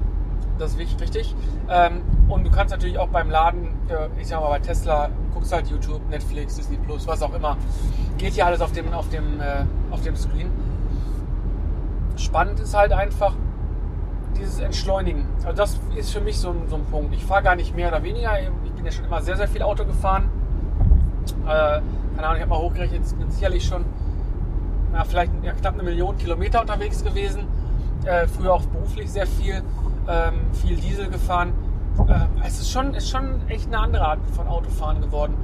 Das 0.57 0.73
ist 0.73 0.79
richtig. 1.00 1.35
Ähm, 1.69 2.01
und 2.27 2.44
du 2.44 2.51
kannst 2.51 2.71
natürlich 2.71 2.97
auch 2.97 3.07
beim 3.07 3.29
Laden, 3.29 3.69
äh, 3.88 4.09
ich 4.19 4.27
sag 4.27 4.41
mal 4.41 4.50
bei 4.50 4.59
Tesla, 4.59 5.09
guckst 5.33 5.53
halt 5.53 5.67
YouTube, 5.67 6.01
Netflix, 6.09 6.56
Disney 6.56 6.77
Plus, 6.77 7.07
was 7.07 7.21
auch 7.21 7.33
immer. 7.33 7.57
Geht 8.17 8.33
hier 8.33 8.45
alles 8.45 8.59
auf 8.59 8.73
dem, 8.73 8.91
auf 8.94 9.07
dem, 9.09 9.39
äh, 9.39 9.63
auf 9.91 10.01
dem 10.01 10.17
Screen. 10.17 10.51
Spannend 12.17 12.59
ist 12.59 12.75
halt 12.75 12.91
einfach 12.91 13.35
dieses 14.38 14.59
Entschleunigen. 14.59 15.25
Also 15.45 15.56
das 15.56 15.79
ist 15.95 16.11
für 16.11 16.19
mich 16.19 16.38
so 16.38 16.50
ein, 16.50 16.67
so 16.67 16.75
ein 16.75 16.85
Punkt. 16.85 17.13
Ich 17.13 17.23
fahre 17.23 17.41
gar 17.41 17.56
nicht 17.56 17.73
mehr 17.75 17.88
oder 17.88 18.03
weniger. 18.03 18.31
Ich 18.65 18.71
bin 18.73 18.85
ja 18.85 18.91
schon 18.91 19.06
immer 19.06 19.21
sehr, 19.21 19.38
sehr 19.38 19.47
viel 19.47 19.61
Auto 19.61 19.85
gefahren. 19.85 20.29
Äh, 22.19 22.21
keine 22.21 22.27
Ahnung, 22.27 22.36
ich 22.36 22.42
habe 22.42 22.50
mal 22.50 22.60
hochgerechnet, 22.60 23.01
ich 23.06 23.16
bin 23.16 23.31
sicherlich 23.31 23.66
schon 23.66 23.86
na, 24.92 25.04
vielleicht 25.04 25.31
ja, 25.44 25.54
knapp 25.54 25.75
eine 25.75 25.83
Million 25.83 26.18
Kilometer 26.18 26.62
unterwegs 26.62 27.04
gewesen. 27.04 27.48
Äh, 28.06 28.27
früher 28.27 28.54
auch 28.54 28.66
beruflich 28.66 29.12
sehr 29.12 29.27
viel, 29.27 29.62
ähm, 30.07 30.33
viel 30.54 30.75
Diesel 30.75 31.10
gefahren. 31.10 31.54
Äh, 32.07 32.45
es 32.45 32.60
ist 32.60 32.71
schon, 32.71 32.94
ist 32.94 33.10
schon 33.10 33.48
echt 33.48 33.68
eine 33.68 33.80
andere 33.80 34.06
Art 34.06 34.19
von 34.36 34.48
Autofahren 34.48 35.01
geworden. 35.01 35.36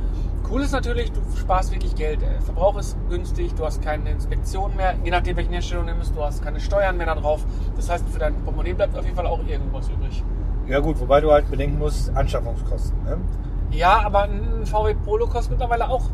Cool 0.49 0.61
ist 0.61 0.71
natürlich, 0.71 1.11
du 1.11 1.21
sparst 1.37 1.71
wirklich 1.71 1.95
Geld. 1.95 2.21
Der 2.21 2.41
Verbrauch 2.41 2.77
ist 2.77 2.97
günstig, 3.09 3.53
du 3.55 3.65
hast 3.65 3.81
keine 3.81 4.11
Inspektionen 4.11 4.75
mehr, 4.75 4.95
je 5.03 5.11
nachdem 5.11 5.37
welchen 5.37 5.53
Hersteller 5.53 5.81
du 5.81 5.87
nimmst, 5.87 6.15
du 6.15 6.23
hast 6.23 6.43
keine 6.43 6.59
Steuern 6.59 6.97
mehr 6.97 7.07
da 7.07 7.15
drauf. 7.15 7.43
Das 7.75 7.89
heißt, 7.89 8.07
für 8.09 8.19
dein 8.19 8.35
Portemonnaie 8.43 8.73
bleibt 8.73 8.97
auf 8.97 9.03
jeden 9.03 9.15
Fall 9.15 9.27
auch 9.27 9.39
irgendwas 9.47 9.89
übrig. 9.89 10.23
Ja 10.67 10.79
gut, 10.79 10.99
wobei 10.99 11.21
du 11.21 11.31
halt 11.31 11.49
bedenken 11.49 11.79
musst, 11.79 12.15
Anschaffungskosten. 12.15 13.03
Ne? 13.03 13.17
Ja, 13.71 14.01
aber 14.05 14.23
ein 14.23 14.65
VW 14.65 14.93
Polo 14.93 15.27
kostet 15.27 15.51
mittlerweile 15.51 15.89
auch 15.89 16.09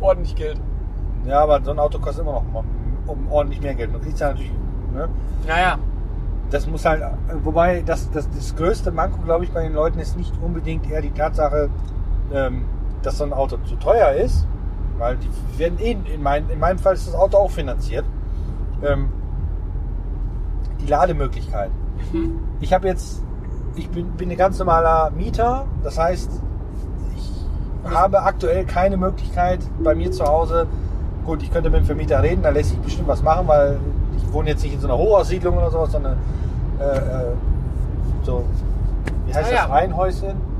ordentlich 0.00 0.34
Geld. 0.34 0.60
Ja, 1.26 1.40
aber 1.42 1.62
so 1.62 1.70
ein 1.70 1.78
Auto 1.78 1.98
kostet 1.98 2.22
immer 2.22 2.32
noch 2.32 2.64
um 3.06 3.30
ordentlich 3.30 3.60
mehr 3.60 3.74
Geld. 3.74 3.94
Du 3.94 3.98
kriegst 3.98 4.20
ja 4.20 4.28
natürlich, 4.28 4.52
ne? 4.94 5.08
Naja, 5.46 5.78
Das 6.50 6.66
muss 6.66 6.84
halt, 6.84 7.02
wobei 7.44 7.82
das, 7.82 8.10
das, 8.10 8.28
das 8.30 8.56
größte 8.56 8.90
Manko, 8.90 9.18
glaube 9.24 9.44
ich, 9.44 9.52
bei 9.52 9.62
den 9.62 9.74
Leuten 9.74 9.98
ist 9.98 10.16
nicht 10.16 10.32
unbedingt 10.42 10.90
eher 10.90 11.00
die 11.00 11.10
Tatsache, 11.10 11.68
ähm, 12.32 12.64
dass 13.02 13.18
so 13.18 13.24
ein 13.24 13.32
Auto 13.32 13.56
zu 13.64 13.76
teuer 13.76 14.10
ist, 14.12 14.46
weil 14.98 15.16
die 15.16 15.28
werden 15.58 15.78
eh, 15.78 15.92
in, 15.92 16.22
mein, 16.22 16.48
in 16.50 16.58
meinem 16.58 16.78
Fall 16.78 16.94
ist 16.94 17.06
das 17.06 17.14
Auto 17.14 17.36
auch 17.38 17.50
finanziert. 17.50 18.04
Ähm, 18.82 19.10
die 20.80 20.86
Lademöglichkeit. 20.86 21.70
mhm. 22.12 22.38
Ich 22.60 22.72
habe 22.72 22.88
jetzt, 22.88 23.22
ich 23.76 23.88
bin, 23.90 24.10
bin 24.12 24.30
ein 24.30 24.36
ganz 24.36 24.58
normaler 24.58 25.10
Mieter, 25.10 25.66
das 25.82 25.98
heißt, 25.98 26.30
habe 27.84 28.22
aktuell 28.22 28.64
keine 28.64 28.96
Möglichkeit 28.96 29.60
bei 29.82 29.94
mir 29.94 30.10
zu 30.10 30.24
Hause. 30.24 30.66
Gut, 31.24 31.42
ich 31.42 31.52
könnte 31.52 31.70
mit 31.70 31.80
dem 31.80 31.86
Vermieter 31.86 32.22
reden, 32.22 32.42
da 32.42 32.50
lässt 32.50 32.70
sich 32.70 32.78
bestimmt 32.78 33.08
was 33.08 33.22
machen, 33.22 33.46
weil 33.46 33.78
ich 34.16 34.32
wohne 34.32 34.50
jetzt 34.50 34.62
nicht 34.62 34.74
in 34.74 34.80
so 34.80 34.88
einer 34.88 34.96
Hochhaussiedlung 34.98 35.56
oder 35.56 35.70
sowas, 35.70 35.92
sondern 35.92 36.16
äh, 36.78 36.84
äh, 36.84 37.00
so, 38.22 38.44
wie 39.26 39.34
heißt 39.34 39.48
Ah, 39.50 39.54
das, 39.54 39.66
ja. 39.68 39.72
Reihenhäuschen? 39.72 40.50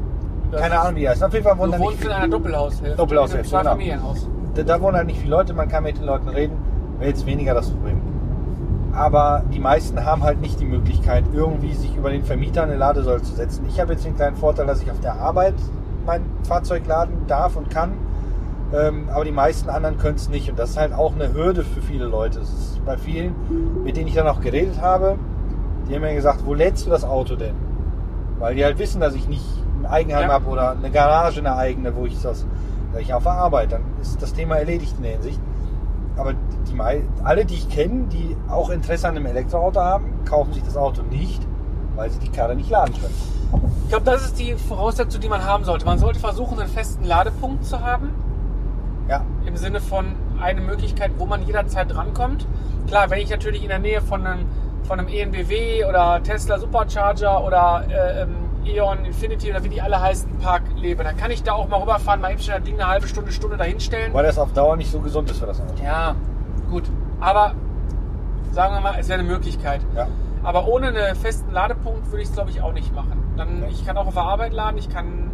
Das 0.51 0.61
Keine 0.61 0.81
Ahnung, 0.81 0.97
wie 0.97 1.09
heißt. 1.09 1.23
Auf 1.23 1.33
jeden 1.33 1.45
Fall 1.45 1.59
wohnen 1.59 1.73
du 1.73 1.79
da 1.79 1.85
wohnst 1.85 2.05
in 2.05 2.11
einer 2.11 2.29
Doppelhaushälfte. 2.29 2.97
Doppelhaushälfte, 2.97 3.51
genau. 3.51 3.63
Zweifamilienhaus. 3.63 4.29
da, 4.55 4.63
da 4.63 4.81
wohnen 4.81 4.97
halt 4.97 5.07
nicht 5.07 5.19
viele 5.21 5.31
Leute, 5.31 5.55
man 5.55 5.69
kann 5.69 5.85
mit 5.85 5.97
den 5.99 6.05
Leuten 6.05 6.29
reden, 6.29 6.57
wäre 6.99 7.11
jetzt 7.11 7.25
weniger 7.27 7.55
das 7.55 7.71
Problem. 7.71 8.01
Aber 8.93 9.43
die 9.55 9.61
meisten 9.61 10.05
haben 10.05 10.25
halt 10.25 10.41
nicht 10.41 10.59
die 10.59 10.65
Möglichkeit, 10.65 11.25
irgendwie 11.33 11.73
sich 11.75 11.95
über 11.97 12.11
den 12.11 12.25
Vermieter 12.25 12.65
eine 12.65 12.75
Ladesäule 12.77 13.23
zu 13.23 13.35
setzen. 13.35 13.65
Ich 13.69 13.81
habe 13.81 13.93
jetzt 13.93 14.05
den 14.05 14.17
kleinen 14.17 14.37
Vorteil, 14.37 14.67
dass 14.67 14.83
ich 14.83 14.91
auf 14.91 14.99
der 15.01 15.15
Arbeit 15.15 15.55
mein 16.11 16.25
Fahrzeug 16.45 16.87
laden 16.89 17.27
darf 17.29 17.55
und 17.57 17.71
kann. 17.71 17.93
Ähm, 18.73 19.09
aber 19.13 19.25
die 19.25 19.33
meisten 19.33 19.69
anderen 19.69 19.97
können 19.99 20.17
es 20.17 20.29
nicht. 20.29 20.51
Und 20.51 20.59
das 20.59 20.71
ist 20.71 20.77
halt 20.77 20.93
auch 20.93 21.15
eine 21.15 21.33
Hürde 21.33 21.63
für 21.63 21.83
viele 21.83 22.07
Leute. 22.07 22.41
Es 22.41 22.49
ist 22.53 22.85
bei 22.85 22.97
vielen, 22.97 23.35
mit 23.85 23.97
denen 23.97 24.09
ich 24.09 24.15
dann 24.15 24.27
auch 24.29 24.41
geredet 24.41 24.81
habe, 24.81 25.17
die 25.89 25.95
haben 25.95 26.03
mir 26.03 26.15
gesagt, 26.15 26.45
wo 26.47 26.55
lädst 26.55 26.87
du 26.87 26.91
das 26.91 27.05
Auto 27.05 27.37
denn? 27.37 27.55
Weil 28.39 28.55
die 28.55 28.65
halt 28.65 28.79
wissen, 28.79 29.01
dass 29.01 29.15
ich 29.15 29.29
nicht 29.29 29.45
ein 29.81 29.87
Eigenheim 29.87 30.29
Ja. 30.29 30.35
habe 30.35 30.47
oder 30.47 30.71
eine 30.73 30.91
Garage, 30.91 31.41
eine 31.41 31.57
eigene, 31.57 31.95
wo 31.97 32.07
ich 32.07 32.21
das, 32.21 32.47
da 32.93 32.99
ich 32.99 33.13
auf 33.15 33.23
der 33.25 33.33
Arbeit, 33.33 33.73
dann 33.73 33.83
ist 34.01 34.21
das 34.23 34.33
Thema 34.33 34.57
erledigt 34.57 34.95
in 34.97 35.03
der 35.03 35.13
Hinsicht. 35.13 35.41
Aber 36.17 36.33
die, 36.35 36.79
alle, 37.25 37.45
die 37.45 37.55
ich 37.55 37.69
kenne, 37.69 38.05
die 38.13 38.37
auch 38.49 38.71
Interesse 38.71 39.09
an 39.09 39.17
einem 39.17 39.27
Elektroauto 39.27 39.81
haben, 39.81 40.05
kaufen 40.29 40.53
sich 40.53 40.63
das 40.63 40.77
Auto 40.77 41.03
nicht, 41.03 41.43
weil 41.97 42.11
sie 42.11 42.19
die 42.19 42.31
Karre 42.31 42.55
nicht 42.57 42.71
laden 42.71 42.95
können. 42.95 43.15
Ich 43.85 43.89
glaube, 43.91 44.05
das 44.05 44.25
ist 44.25 44.39
die 44.39 44.55
Voraussetzung, 44.55 45.21
die 45.21 45.29
man 45.29 45.45
haben 45.45 45.65
sollte. 45.65 45.85
Man 45.85 45.99
sollte 45.99 46.21
versuchen, 46.21 46.61
einen 46.61 46.69
festen 46.69 47.05
Ladepunkt 47.05 47.65
zu 47.65 47.81
haben. 47.81 48.11
Ja, 49.09 49.25
Im 49.45 49.57
Sinne 49.57 49.81
von 49.81 50.15
eine 50.41 50.61
Möglichkeit, 50.61 51.11
wo 51.19 51.27
man 51.27 51.43
jederzeit 51.45 51.93
drankommt. 51.93 52.47
Klar, 52.87 53.11
wenn 53.11 53.19
ich 53.19 53.31
natürlich 53.31 53.63
in 53.63 53.69
der 53.69 53.81
Nähe 53.81 54.01
von 54.01 54.25
einem, 54.25 54.47
von 54.85 55.01
einem 55.01 55.09
ENBW 55.09 55.85
oder 55.85 56.23
Tesla 56.23 56.59
Supercharger 56.59 57.45
oder 57.45 57.85
äh, 57.91 58.23
ähm, 58.23 58.35
E.ON 58.65 59.05
Infinity 59.05 59.51
oder 59.51 59.65
wie 59.65 59.69
die 59.69 59.81
alle 59.83 60.01
heißen, 60.01 60.39
Park 60.39 60.63
lebe, 60.77 61.03
dann 61.03 61.17
kann 61.17 61.31
ich 61.31 61.43
da 61.43 61.53
auch 61.53 61.69
mal 61.69 61.81
rüberfahren, 61.81 62.21
mal 62.21 62.31
eben 62.31 62.41
schnell 62.41 62.59
das 62.59 62.67
Ding 62.67 62.75
eine 62.75 62.89
halbe 62.89 63.09
Stunde, 63.09 63.33
Stunde 63.33 63.57
dahinstellen. 63.57 64.13
weil 64.13 64.25
das 64.25 64.39
auf 64.39 64.53
Dauer 64.53 64.77
nicht 64.77 64.91
so 64.91 65.01
gesund 65.01 65.31
ist 65.31 65.41
für 65.41 65.47
das 65.47 65.61
Auto. 65.61 65.83
Ja, 65.83 66.15
gut. 66.71 66.85
Aber 67.21 67.55
sagen 68.53 68.75
wir 68.75 68.81
mal, 68.81 68.97
es 68.99 69.09
wäre 69.09 69.19
eine 69.19 69.29
Möglichkeit. 69.29 69.81
Ja. 69.97 70.07
Aber 70.43 70.69
ohne 70.69 70.89
einen 70.89 71.17
festen 71.17 71.53
Ladepunkt 71.53 72.07
würde 72.11 72.23
ich 72.23 72.29
es, 72.29 72.35
glaube 72.35 72.51
ich, 72.51 72.63
auch 72.63 72.73
nicht 72.73 72.95
machen. 72.95 73.23
Dann. 73.41 73.65
Ich 73.71 73.87
kann 73.87 73.97
auch 73.97 74.07
auf 74.07 74.15
der 74.15 74.23
Arbeit 74.23 74.53
laden, 74.53 74.77
ich 74.77 74.91
kann 74.91 75.31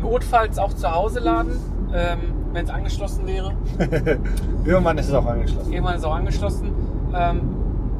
notfalls 0.00 0.58
auch 0.58 0.72
zu 0.72 0.90
Hause 0.90 1.18
laden, 1.20 1.58
ähm, 1.92 2.18
wenn 2.52 2.64
es 2.64 2.70
angeschlossen 2.70 3.26
wäre. 3.26 3.52
Irgendwann 4.64 4.96
ist 4.98 5.08
es 5.08 5.14
auch 5.14 5.26
angeschlossen. 5.26 5.72
Irgendwann 5.72 5.94
ist 5.94 6.00
es 6.00 6.04
auch 6.06 6.14
angeschlossen. 6.14 6.72
Ähm, 7.14 7.40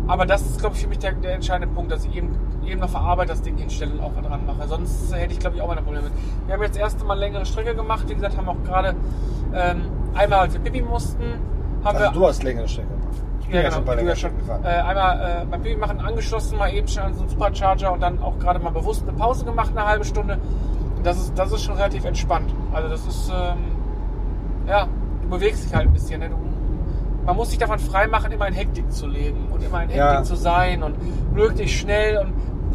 aber 0.07 0.27
das 0.27 0.43
ist, 0.43 0.61
glaube 0.61 0.77
ich, 0.77 0.83
für 0.83 0.89
mich 0.89 0.99
der, 0.99 1.13
der 1.13 1.35
entscheidende 1.35 1.75
Punkt, 1.75 1.91
dass 1.91 2.05
ich 2.05 2.15
eben, 2.17 2.37
eben 2.67 2.83
auf 2.83 2.93
der 2.93 3.01
Arbeit 3.01 3.31
das 3.31 3.43
Ding 3.43 3.57
hinstelle 3.57 3.93
und 3.93 4.01
auch 4.01 4.13
dran 4.13 4.47
mache. 4.47 4.69
Sonst 4.69 5.15
hätte 5.15 5.33
ich, 5.33 5.41
glaube 5.41 5.57
ich, 5.57 5.63
auch 5.63 5.69
meine 5.69 5.83
Probleme 5.83 6.05
mit. 6.05 6.13
Wir 6.47 6.55
haben 6.55 6.63
jetzt 6.63 6.75
das 6.77 6.83
erste 6.83 7.05
Mal 7.05 7.19
längere 7.19 7.45
Strecke 7.45 7.75
gemacht. 7.75 8.09
Wie 8.09 8.15
gesagt, 8.15 8.37
haben 8.37 8.49
auch 8.49 8.63
gerade 8.65 8.95
ähm, 9.55 9.83
einmal, 10.15 10.41
als 10.41 10.55
wir 10.55 10.61
Pipi 10.61 10.83
mussten, 10.83 11.23
haben 11.85 11.97
Also 11.97 11.99
wir 12.01 12.13
du 12.13 12.27
hast 12.27 12.43
längere 12.43 12.69
Strecke 12.69 12.89
gemacht. 12.89 13.23
Ich 13.43 13.47
bin 13.49 13.57
ja, 13.57 13.63
ja, 13.63 13.69
genau, 13.69 13.77
schon 13.77 13.85
bei 13.85 13.93
wie 13.93 13.97
längeren 13.97 14.09
wir 14.09 14.17
schon, 14.17 14.31
Strecken 14.31 14.39
äh, 14.39 14.59
gefahren. 14.63 14.87
einmal 14.87 15.43
äh, 15.43 15.45
beim 15.47 15.63
Baby 15.63 15.77
machen 15.77 16.01
angeschlossen, 16.01 16.59
mal 16.59 16.73
eben 16.73 16.89
schnell 16.89 17.05
an 17.07 17.15
so 17.15 17.21
einen 17.21 17.29
Supercharger 17.29 17.93
und 17.93 18.01
dann 18.01 18.23
auch 18.23 18.39
gerade 18.39 18.59
mal 18.59 18.71
bewusst 18.71 19.03
eine 19.03 19.13
Pause 19.17 19.45
gemacht, 19.45 19.71
eine 19.77 19.87
halbe 19.87 20.05
Stunde. 20.05 20.39
Das 21.03 21.19
ist, 21.19 21.37
das 21.39 21.53
ist 21.53 21.63
schon 21.63 21.77
relativ 21.77 22.05
entspannt. 22.05 22.55
Also 22.73 22.89
das 22.89 23.07
ist, 23.07 23.31
ähm, 23.35 23.59
ja, 24.67 24.87
du 25.23 25.29
bewegst 25.29 25.65
dich 25.65 25.75
halt 25.75 25.89
ein 25.89 25.93
bisschen. 25.93 26.21
Ne? 26.21 26.31
Du, 26.31 26.37
man 27.27 27.37
muss 27.37 27.51
sich 27.51 27.59
davon 27.59 27.79
freimachen, 27.79 28.33
immer 28.33 28.49
in 28.49 28.55
Hektik 28.55 28.91
zu 28.91 29.07
leben 29.07 29.49
und 29.53 29.63
immer 29.63 29.83
in 29.83 29.89
Hektik 29.89 29.97
Ja. 29.97 30.23
zu 30.23 30.37
sein 30.37 30.83
und 30.83 30.97
möglichst 31.35 31.77
schnell. 31.77 32.19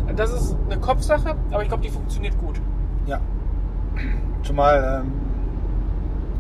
Und 0.08 0.20
das 0.20 0.32
ist 0.34 0.56
eine 0.70 0.80
Kopfsache, 0.80 1.36
aber 1.52 1.62
ich 1.64 1.68
glaube, 1.70 1.84
die 1.84 1.90
funktioniert 1.90 2.38
gut. 2.40 2.60
Ja. 3.08 3.20
Zumal, 4.44 5.04
ähm, 5.06 5.12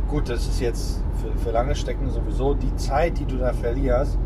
gut, 0.09 0.29
das 0.29 0.47
ist 0.47 0.59
jetzt 0.61 1.01
für, 1.21 1.37
für 1.39 1.51
lange 1.51 1.75
Strecken 1.75 2.09
sowieso 2.09 2.53
die 2.53 2.75
Zeit, 2.75 3.19
die 3.19 3.25
du 3.25 3.37
da 3.37 3.53
verlierst, 3.53 4.17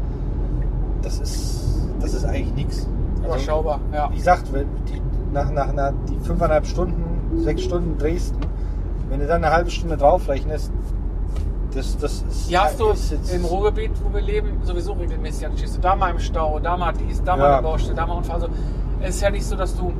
das 1.01 1.19
ist, 1.19 1.87
das 1.99 2.13
ist 2.13 2.25
eigentlich 2.25 2.53
nichts. 2.53 2.87
Überschaubar, 3.23 3.79
ja. 3.93 4.09
Wie 4.11 4.17
gesagt, 4.17 4.45
die, 4.89 5.01
nach, 5.33 5.51
nach 5.51 5.69
einer, 5.69 5.93
die 6.09 6.17
fünfeinhalb 6.19 6.65
Stunden, 6.65 7.39
sechs 7.39 7.63
Stunden 7.63 7.97
Dresden, 7.97 8.39
wenn 9.09 9.19
du 9.19 9.27
dann 9.27 9.43
eine 9.43 9.53
halbe 9.53 9.69
Stunde 9.69 9.97
draufrechnest, 9.97 10.71
das, 11.73 11.97
das 11.97 12.23
ist. 12.23 12.49
Die 12.49 12.57
hast 12.57 12.79
du 12.79 12.89
ist 12.89 13.11
jetzt- 13.11 13.33
im 13.33 13.45
Ruhrgebiet, 13.45 13.91
wo 14.03 14.13
wir 14.13 14.21
leben, 14.21 14.59
sowieso 14.63 14.93
regelmäßig. 14.93 15.47
Dann 15.47 15.57
stehst 15.57 15.77
du 15.77 15.81
da 15.81 15.95
mal 15.95 16.09
im 16.11 16.19
Stau, 16.19 16.59
da 16.59 16.75
mal 16.75 16.91
dies, 16.93 17.23
da 17.23 17.37
mal 17.37 17.43
Ja. 17.45 17.53
eine 17.53 17.63
Baustelle, 17.63 17.95
da 17.95 18.05
mal 18.05 18.15
Unfall. 18.17 18.35
Also 18.35 18.47
es 19.01 19.15
ist 19.15 19.21
ja 19.21 19.29
nicht 19.29 19.45
so, 19.45 19.55
dass 19.55 19.75
du, 19.77 19.93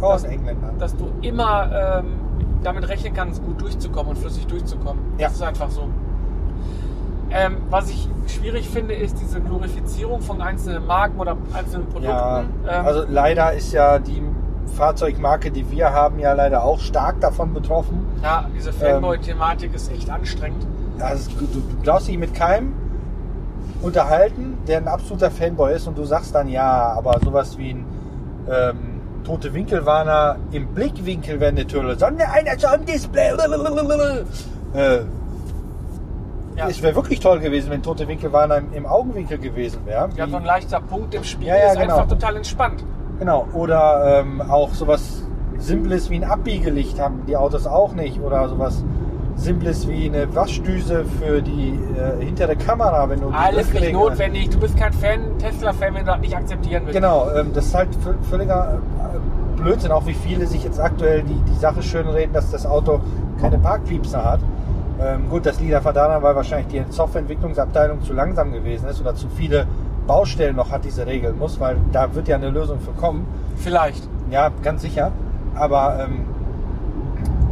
Oh, 0.00 0.06
aus 0.06 0.24
Engländern. 0.24 0.76
dass 0.78 0.94
du 0.96 1.06
immer 1.22 2.02
ähm, 2.02 2.06
damit 2.64 2.88
rechnen 2.88 3.14
kannst, 3.14 3.44
gut 3.44 3.60
durchzukommen 3.60 4.10
und 4.10 4.18
flüssig 4.18 4.46
durchzukommen. 4.46 5.02
Ja. 5.18 5.28
Das 5.28 5.36
ist 5.36 5.42
einfach 5.42 5.70
so. 5.70 5.88
Ähm, 7.30 7.56
was 7.70 7.90
ich 7.90 8.08
schwierig 8.26 8.68
finde, 8.68 8.94
ist 8.94 9.18
diese 9.20 9.40
Glorifizierung 9.40 10.20
von 10.20 10.40
einzelnen 10.40 10.86
Marken 10.86 11.18
oder 11.18 11.36
einzelnen 11.52 11.86
Produkten. 11.86 12.08
Ja, 12.08 12.40
ähm, 12.40 12.86
also 12.86 13.04
leider 13.08 13.52
ist 13.52 13.72
ja 13.72 13.98
die 13.98 14.22
Fahrzeugmarke, 14.76 15.50
die 15.50 15.70
wir 15.70 15.92
haben, 15.92 16.18
ja 16.18 16.32
leider 16.32 16.64
auch 16.64 16.80
stark 16.80 17.20
davon 17.20 17.52
betroffen. 17.52 18.06
ja, 18.22 18.48
diese 18.56 18.72
Fanboy-Thematik 18.72 19.74
ist 19.74 19.90
echt 19.92 20.10
anstrengend. 20.10 20.66
Also, 20.98 21.30
du, 21.38 21.46
du 21.46 21.60
darfst 21.82 22.08
dich 22.08 22.18
mit 22.18 22.34
keinem 22.34 22.72
unterhalten, 23.82 24.58
der 24.66 24.78
ein 24.78 24.88
absoluter 24.88 25.30
Fanboy 25.30 25.74
ist 25.74 25.86
und 25.86 25.98
du 25.98 26.04
sagst 26.04 26.34
dann 26.34 26.48
ja, 26.48 26.94
aber 26.96 27.18
sowas 27.22 27.58
wie 27.58 27.70
ein 27.70 27.84
ähm, 28.48 28.93
tote 29.24 29.52
Winkelwarner 29.54 30.36
im 30.52 30.66
Blickwinkel 30.68 31.40
wäre 31.40 31.50
eine 31.50 31.66
Türle, 31.66 31.98
sondern 31.98 32.28
einer 32.30 32.58
so 32.58 32.68
im 32.74 32.84
Display. 32.84 33.30
Äh, 34.74 34.98
Ja. 36.56 36.68
Es 36.68 36.80
wäre 36.82 36.94
wirklich 36.94 37.18
toll 37.18 37.40
gewesen, 37.40 37.70
wenn 37.70 37.82
tote 37.82 38.06
Winkelwarner 38.06 38.58
im, 38.58 38.72
im 38.74 38.86
Augenwinkel 38.86 39.38
gewesen 39.38 39.80
wäre. 39.86 40.08
Ja, 40.16 40.28
so 40.28 40.36
ein 40.36 40.44
leichter 40.44 40.80
Punkt 40.80 41.12
im 41.14 41.24
Spiel 41.24 41.48
Ja, 41.48 41.56
ja, 41.56 41.72
ist 41.72 41.80
genau. 41.80 41.96
einfach 41.96 42.08
total 42.08 42.36
entspannt. 42.36 42.84
Genau, 43.18 43.46
oder 43.54 44.20
ähm, 44.20 44.40
auch 44.40 44.72
sowas 44.72 45.22
Simples 45.58 46.10
wie 46.10 46.16
ein 46.16 46.24
Abbiegelicht 46.24 47.00
haben 47.00 47.22
die 47.26 47.36
Autos 47.36 47.66
auch 47.66 47.92
nicht. 47.94 48.20
Oder 48.20 48.48
sowas 48.48 48.84
Simples 49.36 49.88
wie 49.88 50.06
eine 50.08 50.32
Waschdüse 50.36 51.04
für 51.20 51.42
die 51.42 51.76
äh, 52.20 52.24
hintere 52.24 52.54
Kamera, 52.54 53.08
wenn 53.08 53.20
du 53.20 53.30
die 53.30 53.34
Alles 53.34 53.72
nicht 53.72 53.92
notwendig. 53.92 54.50
Du 54.50 54.60
bist 54.60 54.76
kein 54.76 54.92
Fan, 54.92 55.36
Tesla-Fan, 55.40 55.92
wenn 55.94 56.04
du 56.04 56.12
das 56.12 56.20
nicht 56.20 56.36
akzeptieren 56.36 56.82
willst. 56.86 56.94
Genau, 56.94 57.28
ähm, 57.34 57.50
das 57.52 57.66
ist 57.66 57.74
halt 57.74 57.88
vö- 58.04 58.22
völliger 58.30 58.78
Blödsinn, 59.64 59.90
auch 59.90 60.06
wie 60.06 60.14
viele 60.14 60.46
sich 60.46 60.62
jetzt 60.62 60.78
aktuell 60.78 61.22
die, 61.22 61.40
die 61.50 61.58
Sache 61.58 61.82
schönreden, 61.82 62.32
dass 62.32 62.50
das 62.50 62.66
Auto 62.66 63.00
keine 63.40 63.58
Parkpiepser 63.58 64.24
hat. 64.24 64.40
Ähm, 65.00 65.28
gut, 65.28 65.44
das 65.46 65.58
liegt 65.58 65.74
einfach 65.74 65.92
daran, 65.92 66.22
weil 66.22 66.36
wahrscheinlich 66.36 66.68
die 66.68 66.92
Softwareentwicklungsabteilung 66.92 68.02
zu 68.02 68.12
langsam 68.12 68.52
gewesen 68.52 68.88
ist 68.88 69.00
oder 69.00 69.14
zu 69.14 69.28
viele 69.28 69.66
Baustellen 70.06 70.54
noch 70.54 70.70
hat, 70.70 70.84
die 70.84 70.90
sie 70.90 71.04
regeln 71.04 71.38
muss, 71.38 71.58
weil 71.58 71.76
da 71.92 72.14
wird 72.14 72.28
ja 72.28 72.36
eine 72.36 72.50
Lösung 72.50 72.78
für 72.78 72.92
kommen. 72.92 73.26
Vielleicht. 73.56 74.08
Ja, 74.30 74.50
ganz 74.62 74.82
sicher. 74.82 75.10
Aber 75.54 75.98
ähm, 76.00 76.20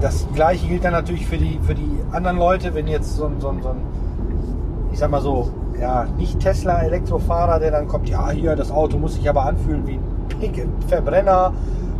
das 0.00 0.26
gleiche 0.34 0.66
gilt 0.66 0.84
dann 0.84 0.92
natürlich 0.92 1.26
für 1.26 1.38
die, 1.38 1.58
für 1.62 1.74
die 1.74 2.00
anderen 2.12 2.36
Leute, 2.36 2.74
wenn 2.74 2.86
jetzt 2.86 3.16
so 3.16 3.26
ein, 3.26 3.40
so 3.40 3.48
ein, 3.48 3.62
so 3.62 3.70
ein 3.70 3.80
ich 4.92 4.98
sag 4.98 5.10
mal 5.10 5.22
so, 5.22 5.50
ja, 5.80 6.06
nicht 6.16 6.38
Tesla-Elektrofahrer, 6.40 7.58
der 7.58 7.70
dann 7.70 7.88
kommt, 7.88 8.08
ja, 8.08 8.30
hier, 8.30 8.54
das 8.54 8.70
Auto 8.70 8.98
muss 8.98 9.14
sich 9.14 9.28
aber 9.28 9.46
anfühlen 9.46 9.86
wie 9.86 9.94
ein 9.94 10.02
Pick, 10.28 10.66
Verbrenner, 10.86 11.52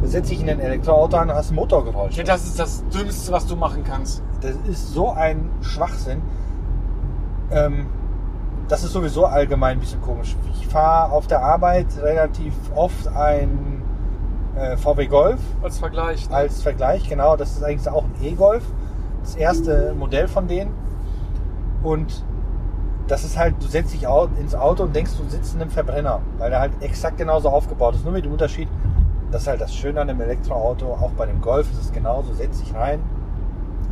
setze 0.03 0.35
ich 0.35 0.41
in 0.41 0.51
ein 0.51 0.61
Elektroauto 0.61 1.17
an 1.17 1.31
und 1.31 1.37
hast 1.37 1.51
ein 1.51 1.55
Motorgeräusch. 1.55 2.17
Ja, 2.17 2.25
das 2.25 2.45
ist 2.45 2.59
das 2.59 2.85
Dümmste, 2.89 3.33
was 3.33 3.47
du 3.47 3.57
machen 3.57 3.85
kannst. 3.85 4.23
Das 4.41 4.57
ist 4.69 4.93
so 4.93 5.11
ein 5.11 5.51
Schwachsinn. 5.61 6.23
Ähm, 7.51 7.87
das 8.69 8.85
ist 8.85 8.93
sowieso 8.93 9.27
allgemein 9.27 9.77
ein 9.77 9.81
bisschen 9.81 10.01
komisch. 10.01 10.37
Ich 10.55 10.67
fahre 10.67 11.13
auf 11.13 11.27
der 11.27 11.43
Arbeit 11.43 11.87
relativ 12.01 12.55
oft 12.75 13.07
ein 13.09 13.83
äh, 14.57 14.77
VW 14.77 15.07
Golf 15.07 15.41
Als 15.63 15.79
Vergleich. 15.79 16.29
Ne? 16.29 16.37
als 16.37 16.63
Vergleich, 16.63 17.09
genau. 17.09 17.37
Das 17.37 17.53
ist 17.53 17.63
eigentlich 17.63 17.89
auch 17.89 18.05
ein 18.05 18.15
E-Golf. 18.23 18.65
Das 19.23 19.37
erste 19.37 19.95
Modell 19.95 20.29
von 20.29 20.49
denen. 20.49 20.75
Und 21.83 22.25
das 23.09 23.25
ist 23.25 23.37
halt, 23.37 23.57
du 23.61 23.67
setzt 23.67 23.93
dich 23.93 24.07
ins 24.41 24.55
Auto 24.55 24.85
und 24.85 24.95
denkst, 24.95 25.13
du 25.19 25.29
sitzt 25.29 25.55
in 25.55 25.61
einem 25.61 25.71
Verbrenner, 25.71 26.21
weil 26.39 26.51
der 26.51 26.61
halt 26.61 26.73
exakt 26.81 27.19
genauso 27.19 27.49
aufgebaut 27.49 27.95
ist. 27.95 28.05
Nur 28.05 28.13
mit 28.13 28.25
dem 28.25 28.33
Unterschied, 28.33 28.69
das 29.33 29.43
ist 29.43 29.49
halt 29.49 29.61
das 29.61 29.75
Schöne 29.75 30.01
an 30.01 30.09
dem 30.09 30.21
Elektroauto, 30.21 30.87
auch 30.93 31.11
bei 31.13 31.27
dem 31.27 31.41
Golf 31.41 31.71
ist 31.73 31.81
es 31.81 31.93
genauso, 31.93 32.33
setz 32.35 32.61
dich 32.61 32.75
rein. 32.75 33.01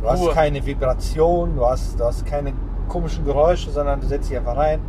Du 0.01 0.09
hast 0.09 0.19
Ruhe. 0.21 0.31
keine 0.33 0.65
Vibration, 0.65 1.55
du 1.55 1.65
hast, 1.67 1.99
du 1.99 2.05
hast 2.05 2.25
keine 2.25 2.53
komischen 2.87 3.25
Geräusche, 3.25 3.69
sondern 3.71 3.99
du 4.01 4.07
setzt 4.07 4.29
dich 4.29 4.37
einfach 4.37 4.57
rein. 4.57 4.79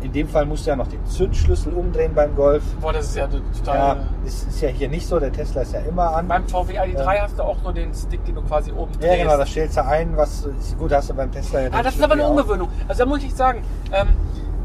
In 0.00 0.12
dem 0.12 0.28
Fall 0.28 0.44
musst 0.44 0.66
du 0.66 0.70
ja 0.70 0.76
noch 0.76 0.86
den 0.88 1.04
Zündschlüssel 1.06 1.72
umdrehen 1.72 2.12
beim 2.14 2.36
Golf. 2.36 2.62
Boah, 2.78 2.92
das 2.92 3.06
ist 3.06 3.16
ja 3.16 3.26
total. 3.26 3.76
Ja, 3.76 3.96
ist, 4.26 4.46
ist 4.48 4.60
ja 4.60 4.68
hier 4.68 4.88
nicht 4.90 5.06
so, 5.06 5.18
der 5.18 5.32
Tesla 5.32 5.62
ist 5.62 5.72
ja 5.72 5.80
immer 5.80 6.14
an. 6.14 6.28
Beim 6.28 6.46
VW 6.46 6.78
ID3 6.78 6.98
Ja. 7.16 7.22
hast 7.22 7.38
du 7.38 7.42
auch 7.42 7.56
nur 7.62 7.72
den 7.72 7.94
Stick, 7.94 8.22
den 8.26 8.34
du 8.34 8.42
quasi 8.42 8.70
oben 8.70 8.92
Ja, 9.00 9.08
drehst. 9.08 9.22
genau, 9.22 9.38
das 9.38 9.48
stellst 9.48 9.78
du 9.78 9.84
ein, 9.86 10.14
was 10.14 10.44
ist 10.44 10.76
gut 10.78 10.92
hast 10.92 11.08
du 11.08 11.14
beim 11.14 11.32
Tesla 11.32 11.60
ja 11.62 11.68
Ah, 11.72 11.82
das 11.82 11.94
ist 11.94 12.02
aber 12.02 12.12
eine 12.14 12.26
auch. 12.26 12.30
Ungewöhnung. 12.32 12.68
Also 12.86 13.04
da 13.04 13.08
muss 13.08 13.22
ich 13.24 13.34
sagen, 13.34 13.62
ähm, 13.92 14.08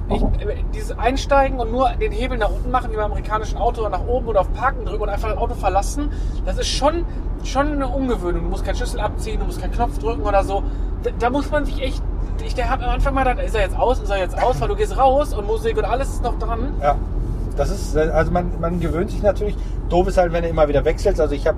ich, 0.09 0.21
äh, 0.21 0.63
dieses 0.73 0.97
Einsteigen 0.97 1.59
und 1.59 1.71
nur 1.71 1.89
den 1.89 2.11
Hebel 2.11 2.37
nach 2.37 2.49
unten 2.49 2.71
machen, 2.71 2.91
wie 2.91 2.95
beim 2.95 3.11
amerikanischen 3.11 3.57
Auto, 3.57 3.81
oder 3.81 3.89
nach 3.89 4.07
oben 4.07 4.27
oder 4.27 4.41
auf 4.41 4.53
Parken 4.53 4.85
drücken 4.85 5.03
und 5.03 5.09
einfach 5.09 5.29
das 5.29 5.37
Auto 5.37 5.55
verlassen, 5.55 6.11
das 6.45 6.57
ist 6.57 6.67
schon, 6.67 7.05
schon 7.43 7.73
eine 7.73 7.87
Ungewöhnung. 7.87 8.43
Du 8.43 8.49
musst 8.49 8.65
keinen 8.65 8.75
Schlüssel 8.75 8.99
abziehen, 8.99 9.39
du 9.39 9.45
musst 9.45 9.61
keinen 9.61 9.73
Knopf 9.73 9.97
drücken 9.99 10.23
oder 10.23 10.43
so. 10.43 10.63
Da, 11.03 11.11
da 11.17 11.29
muss 11.29 11.49
man 11.51 11.65
sich 11.65 11.81
echt, 11.81 12.01
ich 12.43 12.55
der 12.55 12.69
hab 12.69 12.81
am 12.81 12.89
Anfang 12.89 13.13
mal 13.13 13.23
gedacht, 13.23 13.45
ist 13.45 13.55
er 13.55 13.61
jetzt 13.61 13.77
aus, 13.77 13.99
ist 13.99 14.09
er 14.09 14.17
jetzt 14.17 14.41
aus, 14.41 14.59
weil 14.59 14.67
du 14.67 14.75
gehst 14.75 14.97
raus 14.97 15.33
und 15.33 15.47
Musik 15.47 15.77
und 15.77 15.85
alles 15.85 16.09
ist 16.09 16.23
noch 16.23 16.37
dran. 16.39 16.73
Ja, 16.81 16.95
das 17.59 17.69
ist, 17.69 17.97
also 17.97 18.31
man, 18.31 18.51
man 18.61 18.79
gewöhnt 18.79 19.11
sich 19.11 19.21
natürlich. 19.21 19.55
Doof 19.89 20.07
ist 20.07 20.17
halt, 20.17 20.31
wenn 20.31 20.43
du 20.43 20.49
immer 20.49 20.67
wieder 20.67 20.85
wechselst. 20.85 21.19
Also 21.19 21.35
ich 21.35 21.45
habe 21.45 21.57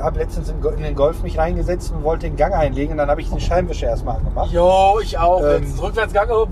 hab 0.00 0.16
letztens 0.16 0.48
in, 0.48 0.62
in 0.76 0.82
den 0.82 0.94
Golf 0.94 1.22
mich 1.22 1.38
reingesetzt 1.38 1.92
und 1.92 2.04
wollte 2.04 2.26
den 2.26 2.36
Gang 2.36 2.54
einlegen 2.54 2.92
und 2.92 2.98
dann 2.98 3.10
habe 3.10 3.20
ich 3.20 3.30
den 3.30 3.40
Scheinwischer 3.40 3.88
erstmal 3.88 4.16
angemacht. 4.18 4.52
Jo, 4.52 5.00
ich 5.02 5.18
auch. 5.18 5.42
Ähm, 5.42 5.64
Rückwärtsgang. 5.80 6.28
Oh. 6.30 6.46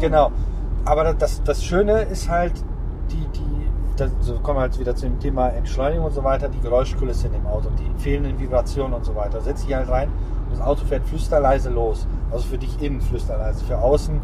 Genau. 0.00 0.32
Aber 0.84 1.14
das, 1.14 1.42
das 1.44 1.64
Schöne 1.64 2.02
ist 2.02 2.28
halt, 2.28 2.52
die, 3.10 3.26
die, 3.34 3.68
da 3.96 4.06
so 4.20 4.34
kommen 4.40 4.58
wir 4.58 4.62
halt 4.62 4.78
wieder 4.78 4.94
zu 4.94 5.06
dem 5.06 5.18
Thema 5.20 5.48
Entschleunigung 5.48 6.06
und 6.06 6.12
so 6.12 6.24
weiter, 6.24 6.48
die 6.48 6.60
Geräuschkulisse 6.60 7.28
in 7.28 7.32
dem 7.34 7.46
Auto, 7.46 7.68
die 7.78 8.02
fehlenden 8.02 8.38
Vibrationen 8.38 8.92
und 8.92 9.04
so 9.04 9.14
weiter. 9.14 9.40
Setz 9.40 9.64
dich 9.64 9.74
halt 9.74 9.88
rein 9.88 10.08
und 10.50 10.58
das 10.58 10.60
Auto 10.60 10.84
fährt 10.84 11.04
flüsterleise 11.06 11.70
los. 11.70 12.06
Also 12.30 12.46
für 12.46 12.58
dich 12.58 12.80
innen 12.82 13.00
flüsterleise, 13.00 13.64
für 13.64 13.78
außen 13.78 14.20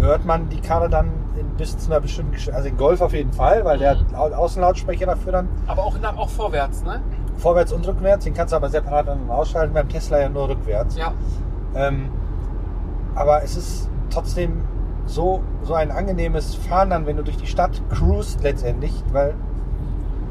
hört 0.00 0.24
man 0.26 0.48
die 0.48 0.60
Karre 0.60 0.88
dann 0.88 1.06
in, 1.38 1.46
bis 1.56 1.76
zu 1.78 1.90
einer 1.90 2.00
bestimmten 2.00 2.32
Geschwindigkeit. 2.32 2.56
Also 2.64 2.68
den 2.68 2.78
Golf 2.78 3.00
auf 3.00 3.12
jeden 3.14 3.32
Fall, 3.32 3.64
weil 3.64 3.78
der 3.78 3.94
Mhm. 3.96 4.14
Au- 4.14 4.32
Außenlautsprecher 4.34 5.06
dafür 5.06 5.32
dann 5.32 5.48
Aber 5.66 5.82
auch, 5.84 5.98
nach, 6.00 6.16
auch 6.16 6.28
vorwärts, 6.28 6.82
ne? 6.84 7.00
vorwärts 7.38 7.72
und 7.72 7.86
rückwärts. 7.86 8.24
Den 8.24 8.34
kannst 8.34 8.52
du 8.52 8.56
aber 8.56 8.68
separat 8.68 9.08
an- 9.08 9.22
und 9.22 9.30
ausschalten. 9.30 9.72
Beim 9.72 9.88
Tesla 9.88 10.20
ja 10.20 10.28
nur 10.28 10.48
rückwärts. 10.48 10.96
Ja. 10.96 11.12
Ähm, 11.74 12.10
aber 13.14 13.42
es 13.42 13.56
ist 13.56 13.88
trotzdem 14.10 14.62
so, 15.08 15.40
so 15.64 15.74
ein 15.74 15.90
angenehmes 15.90 16.54
Fahren 16.54 16.90
dann, 16.90 17.06
wenn 17.06 17.16
du 17.16 17.22
durch 17.24 17.36
die 17.38 17.46
Stadt 17.46 17.80
cruist 17.90 18.42
letztendlich, 18.42 18.92
weil 19.12 19.34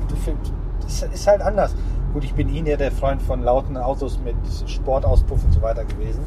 du 0.08 0.16
findest, 0.16 0.54
das 0.84 1.02
ist 1.04 1.28
halt 1.28 1.42
anders. 1.42 1.76
Gut, 2.14 2.24
ich 2.24 2.34
bin 2.34 2.48
eh 2.54 2.62
nicht 2.62 2.80
der 2.80 2.92
Freund 2.92 3.22
von 3.22 3.44
lauten 3.44 3.76
Autos 3.76 4.20
mit 4.24 4.36
Sportauspuff 4.70 5.44
und 5.44 5.52
so 5.52 5.62
weiter 5.62 5.84
gewesen. 5.84 6.22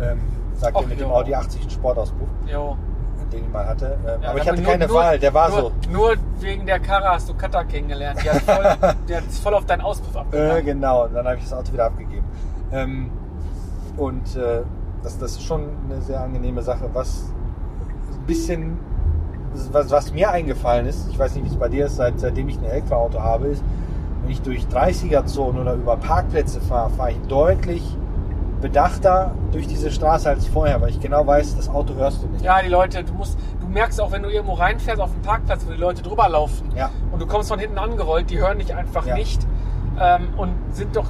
Ähm, 0.00 0.20
sagt 0.54 0.78
ihr 0.80 0.86
mit 0.86 1.00
dem 1.00 1.08
ja. 1.08 1.14
Audi 1.14 1.34
80 1.34 1.60
einen 1.62 1.70
Sportauspuff, 1.70 2.28
Jo. 2.46 2.76
den 3.32 3.44
ich 3.44 3.50
mal 3.52 3.66
hatte. 3.66 3.96
Ähm, 4.06 4.22
Ja, 4.22 4.30
aber 4.30 4.38
ich 4.40 4.48
hatte 4.48 4.60
nur- 4.60 4.70
keine 4.70 4.86
nur, 4.86 4.96
Wahl, 4.96 5.18
der 5.18 5.32
war 5.34 5.48
nur, 5.48 5.60
so. 5.60 5.72
Nur 5.90 6.14
wegen 6.40 6.66
der 6.66 6.80
Karre 6.80 7.08
hast 7.10 7.28
du 7.28 7.34
Kata 7.34 7.64
kennengelernt. 7.64 8.20
Die 8.22 8.28
hat 8.30 8.42
voll, 8.42 8.64
hat 9.16 9.22
voll 9.42 9.54
auf 9.54 9.64
deinen 9.66 9.80
Auspuff 9.82 10.14
Äh, 10.14 10.18
abgegangen. 10.18 10.64
genau, 10.66 11.04
und 11.04 11.14
dann 11.14 11.26
habe 11.26 11.36
ich 11.36 11.44
das 11.44 11.52
Auto 11.52 11.72
wieder 11.72 11.86
abgegeben. 11.86 12.24
Ähm, 12.72 13.10
und 13.96 14.36
äh, 14.36 14.62
das, 15.02 15.18
das 15.18 15.32
ist 15.32 15.42
schon 15.44 15.62
eine 15.88 16.00
sehr 16.02 16.20
angenehme 16.20 16.62
Sache. 16.62 16.88
Was 16.92 17.32
bisschen, 18.28 18.78
was, 19.72 19.90
was 19.90 20.12
mir 20.12 20.30
eingefallen 20.30 20.86
ist, 20.86 21.08
ich 21.10 21.18
weiß 21.18 21.34
nicht, 21.34 21.44
wie 21.46 21.48
es 21.48 21.56
bei 21.56 21.68
dir 21.68 21.86
ist, 21.86 21.96
seit, 21.96 22.20
seitdem 22.20 22.48
ich 22.48 22.58
ein 22.58 22.64
Elektroauto 22.64 23.20
habe, 23.20 23.48
ist, 23.48 23.64
wenn 24.22 24.30
ich 24.30 24.40
durch 24.42 24.64
30er-Zonen 24.66 25.60
oder 25.60 25.74
über 25.74 25.96
Parkplätze 25.96 26.60
fahre, 26.60 26.90
fahre 26.90 27.10
ich 27.12 27.18
deutlich 27.28 27.82
bedachter 28.60 29.32
durch 29.52 29.66
diese 29.68 29.90
Straße 29.90 30.28
als 30.28 30.46
vorher, 30.46 30.80
weil 30.80 30.90
ich 30.90 31.00
genau 31.00 31.26
weiß, 31.26 31.56
das 31.56 31.68
Auto 31.68 31.94
hörst 31.94 32.22
du 32.22 32.26
nicht. 32.28 32.44
Ja, 32.44 32.60
die 32.60 32.68
Leute, 32.68 33.04
du 33.04 33.12
musst, 33.14 33.38
du 33.60 33.68
merkst 33.68 34.00
auch, 34.00 34.10
wenn 34.10 34.22
du 34.22 34.28
irgendwo 34.30 34.54
reinfährst 34.54 35.00
auf 35.00 35.12
den 35.12 35.22
Parkplatz, 35.22 35.64
wo 35.66 35.70
die 35.72 35.78
Leute 35.78 36.02
drüber 36.02 36.28
laufen 36.28 36.68
Ja. 36.76 36.90
und 37.12 37.20
du 37.22 37.26
kommst 37.26 37.48
von 37.48 37.58
hinten 37.58 37.78
angerollt, 37.78 38.30
die 38.30 38.38
hören 38.38 38.58
dich 38.58 38.74
einfach 38.74 39.06
Ja. 39.06 39.14
nicht 39.14 39.46
ähm, 40.00 40.28
und 40.36 40.50
sind 40.72 40.96
doch 40.96 41.06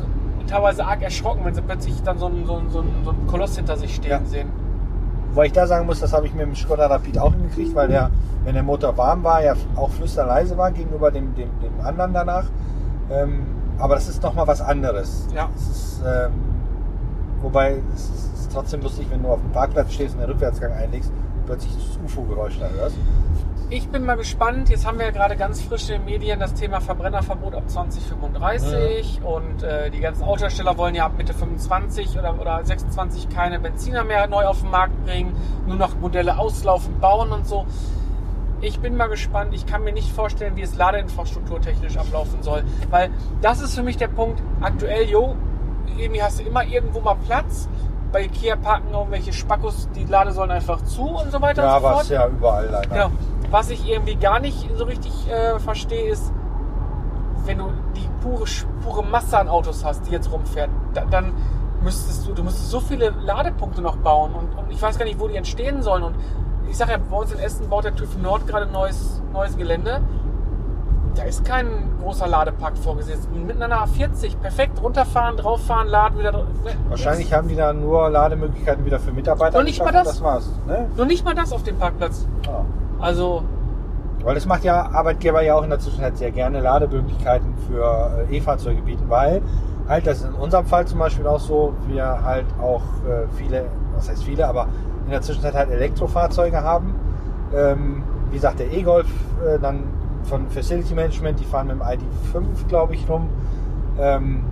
teilweise 0.47 0.85
arg 0.85 1.03
erschrocken, 1.03 1.45
wenn 1.45 1.55
sie 1.55 1.63
plötzlich 1.63 2.03
dann 2.03 2.19
so 2.19 2.27
einen, 2.27 2.47
so 2.47 2.57
einen, 2.57 2.71
so 2.71 2.81
einen 2.81 3.27
Koloss 3.27 3.57
hinter 3.57 3.77
sich 3.79 3.95
stehen 3.95 4.11
Ja. 4.11 4.21
sehen. 4.25 4.49
Wobei 5.31 5.47
ich 5.47 5.53
da 5.53 5.67
sagen 5.67 5.87
muss, 5.87 6.01
das 6.01 6.13
habe 6.13 6.27
ich 6.27 6.35
mit 6.35 6.43
dem 6.43 6.55
Skoda 6.55 6.87
Rapid 6.87 7.19
auch 7.19 7.33
hingekriegt, 7.33 7.75
weil 7.75 7.89
der, 7.89 8.11
wenn 8.45 8.55
der 8.55 8.63
Motor 8.63 8.97
warm 8.97 9.23
war, 9.25 9.43
ja 9.43 9.55
auch 9.77 9.91
flüsterleise 9.91 10.57
war 10.57 10.71
gegenüber 10.71 11.11
dem, 11.11 11.35
dem, 11.35 11.51
dem 11.61 11.81
anderen 11.85 12.13
danach. 12.13 12.45
Ähm, 13.11 13.47
aber 13.79 13.95
das 13.95 14.09
ist 14.09 14.23
nochmal 14.23 14.47
was 14.47 14.61
anderes. 14.61 15.29
Ja. 15.35 15.49
Ist, 15.57 16.03
ähm, 16.05 16.33
wobei 17.41 17.77
es 17.95 18.05
ist, 18.05 18.35
ist 18.35 18.53
trotzdem 18.53 18.83
lustig, 18.83 19.07
wenn 19.11 19.23
du 19.23 19.29
auf 19.29 19.41
dem 19.41 19.53
Parkplatz 19.53 19.93
stehst 19.93 20.15
und 20.15 20.21
den 20.21 20.31
Rückwärtsgang 20.31 20.73
einlegst 20.73 21.11
und 21.11 21.47
plötzlich 21.47 21.75
das 21.75 21.99
UFO-Geräusch 22.05 22.59
da 22.59 22.69
hörst. 22.69 22.97
Ich 23.71 23.87
bin 23.89 24.07
mal 24.07 24.17
gespannt. 24.17 24.71
Jetzt 24.71 24.87
haben 24.87 24.99
wir 24.99 25.07
ja 25.07 25.13
gerade 25.13 25.37
ganz 25.37 25.61
frisch 25.61 25.91
in 25.91 25.97
den 25.97 26.05
Medien 26.07 26.41
das 26.41 26.55
Thema 26.55 26.81
Verbrennerverbot 26.81 27.55
ab 27.55 27.65
2035 27.69 29.21
und 29.23 29.63
äh, 29.63 29.91
die 29.91 30.01
ganzen 30.01 30.25
Autohersteller 30.25 30.79
wollen 30.79 30.95
ja 30.95 31.05
ab 31.05 31.13
Mitte 31.19 31.35
25 31.35 32.19
oder, 32.19 32.41
oder 32.41 32.65
26 32.65 33.29
keine 33.29 33.61
Benziner 33.61 34.05
mehr 34.05 34.27
neu 34.27 34.47
auf 34.47 34.63
den 34.63 34.71
Markt 34.71 35.05
bringen, 35.05 35.37
nur 35.67 35.77
noch 35.77 35.95
Modelle 35.99 36.39
auslaufen, 36.39 36.99
bauen 36.99 37.31
und 37.31 37.47
so. 37.47 37.67
Ich 38.63 38.81
bin 38.81 38.97
mal 38.97 39.09
gespannt. 39.09 39.53
Ich 39.53 39.67
kann 39.67 39.85
mir 39.85 39.93
nicht 39.93 40.11
vorstellen, 40.13 40.57
wie 40.57 40.63
es 40.63 40.75
Ladeinfrastruktur 40.75 41.61
technisch 41.61 41.99
ablaufen 41.99 42.43
soll, 42.43 42.65
weil 42.91 43.11
das 43.43 43.61
ist 43.61 43.75
für 43.75 43.83
mich 43.83 43.99
der 43.99 44.09
Punkt. 44.09 44.43
Aktuell, 44.63 45.05
jo, 45.11 45.37
irgendwie 45.99 46.23
hast 46.23 46.41
du 46.41 46.43
immer 46.45 46.65
irgendwo 46.65 47.01
mal 47.01 47.17
Platz. 47.27 47.69
Bei 48.11 48.23
Ikea 48.23 48.57
parken 48.57 48.95
irgendwelche 48.95 49.35
Spackos 49.35 49.91
die 49.95 50.05
Ladesäulen 50.05 50.51
einfach 50.53 50.83
zu 50.85 51.03
und 51.03 51.31
so 51.31 51.43
weiter 51.43 51.63
Ja, 51.63 51.77
und 51.77 51.83
so 51.83 51.89
fort. 51.89 51.97
es 51.99 52.03
ist 52.05 52.11
ja 52.17 52.27
überall 52.27 52.67
leider. 52.73 52.89
Genau. 52.89 53.11
Was 53.51 53.71
ich 53.71 53.89
irgendwie 53.89 54.17
gar 54.17 54.41
nicht 54.41 54.69
so 54.77 54.85
richtig 54.85 55.13
äh, 55.31 55.59
verstehe, 55.59 56.11
ist, 56.11 56.33
wenn 57.47 57.59
du 57.59 57.73
die 57.97 58.09
pure, 58.23 58.45
pure 58.85 59.05
Masse 59.05 59.39
an 59.39 59.49
Autos 59.49 59.85
hast, 59.85 60.07
die 60.07 60.11
jetzt 60.11 60.31
rumfährt, 60.31 60.71
da, 60.93 61.05
dann 61.07 61.33
müsstest 61.83 62.27
du, 62.27 62.35
du 62.35 62.43
müsstest 62.43 62.71
so 62.71 62.81
viele 62.81 63.11
Ladepunkte 63.11 63.81
noch 63.81 63.97
bauen 63.97 64.35
und, 64.35 64.59
und 64.59 64.71
ich 64.71 64.81
weiß 64.81 64.99
gar 64.99 65.05
nicht, 65.05 65.19
wo 65.19 65.29
die 65.29 65.37
entstehen 65.37 65.83
sollen. 65.83 66.03
Und 66.03 66.17
ich 66.69 66.77
sage 66.77 66.93
ja, 66.93 66.99
bei 66.99 67.17
uns 67.17 67.33
in 67.33 67.39
Essen 67.39 67.69
baut 67.69 67.85
der 67.85 67.95
TÜV 67.95 68.19
Nord 68.19 68.47
gerade 68.47 68.67
ein 68.67 68.73
neues, 68.73 69.23
neues 69.33 69.57
Gelände. 69.57 70.03
Da 71.15 71.23
ist 71.25 71.45
kein 71.45 71.67
großer 72.01 72.29
Ladepark 72.29 72.77
vorgesehen. 72.77 73.19
Mit 73.47 73.61
einer 73.61 73.87
40 73.87 74.41
perfekt 74.41 74.81
runterfahren, 74.81 75.37
drauffahren, 75.37 75.89
laden, 75.89 76.19
wieder 76.19 76.33
drauf. 76.33 76.45
Wahrscheinlich 76.89 77.33
haben 77.33 77.49
die 77.49 77.57
da 77.57 77.73
nur 77.73 78.09
Lademöglichkeiten 78.11 78.85
wieder 78.85 79.01
für 79.01 79.11
Mitarbeiter. 79.11 79.59
Noch 79.59 79.65
nicht 79.65 79.83
mal 79.83 79.91
das? 79.91 80.07
Das 80.07 80.23
war's. 80.23 80.49
Ne? 80.67 80.89
Nur 80.97 81.07
nicht 81.07 81.25
mal 81.25 81.35
das 81.35 81.53
auf 81.53 81.63
dem 81.63 81.77
Parkplatz. 81.79 82.29
Ja. 82.47 82.65
Also, 83.01 83.45
Weil 84.25 84.35
das 84.35 84.47
macht 84.47 84.65
ja 84.65 84.91
Arbeitgeber 84.91 85.43
ja 85.43 85.55
auch 85.55 85.63
in 85.63 85.71
der 85.71 85.79
Zwischenzeit 85.79 86.17
sehr 86.19 86.31
gerne 86.33 86.61
Lademöglichkeiten 86.61 87.55
für 87.69 88.27
äh, 88.29 88.37
E-Fahrzeuge 88.37 88.83
bieten, 88.83 89.05
weil 89.09 89.43
halt 89.89 90.07
das 90.07 90.19
ist 90.19 90.27
in 90.27 90.35
unserem 90.35 90.67
Fall 90.67 90.87
zum 90.87 90.99
Beispiel 90.99 91.27
auch 91.27 91.41
so, 91.41 91.75
wir 91.87 92.23
halt 92.25 92.47
auch 92.61 92.83
äh, 93.09 93.27
viele, 93.37 93.67
was 93.95 94.09
heißt 94.11 94.25
viele, 94.25 94.47
aber 94.47 94.67
in 95.05 95.13
der 95.13 95.23
Zwischenzeit 95.23 95.55
halt 95.55 95.71
Elektrofahrzeuge 95.71 96.63
haben. 96.63 96.95
Ähm, 97.55 98.03
wie 98.31 98.37
gesagt, 98.37 98.59
der 98.59 98.71
E-Golf 98.73 99.07
äh, 99.47 99.59
dann 99.59 99.85
von 100.25 100.49
Facility 100.49 100.95
Management, 100.95 101.41
die 101.41 101.45
fahren 101.45 101.69
mit 101.69 101.77
dem 101.77 101.83
ID5, 101.83 102.69
glaube 102.69 102.95
ich, 102.95 103.09
rum. 103.09 103.29
Ähm, 103.99 104.45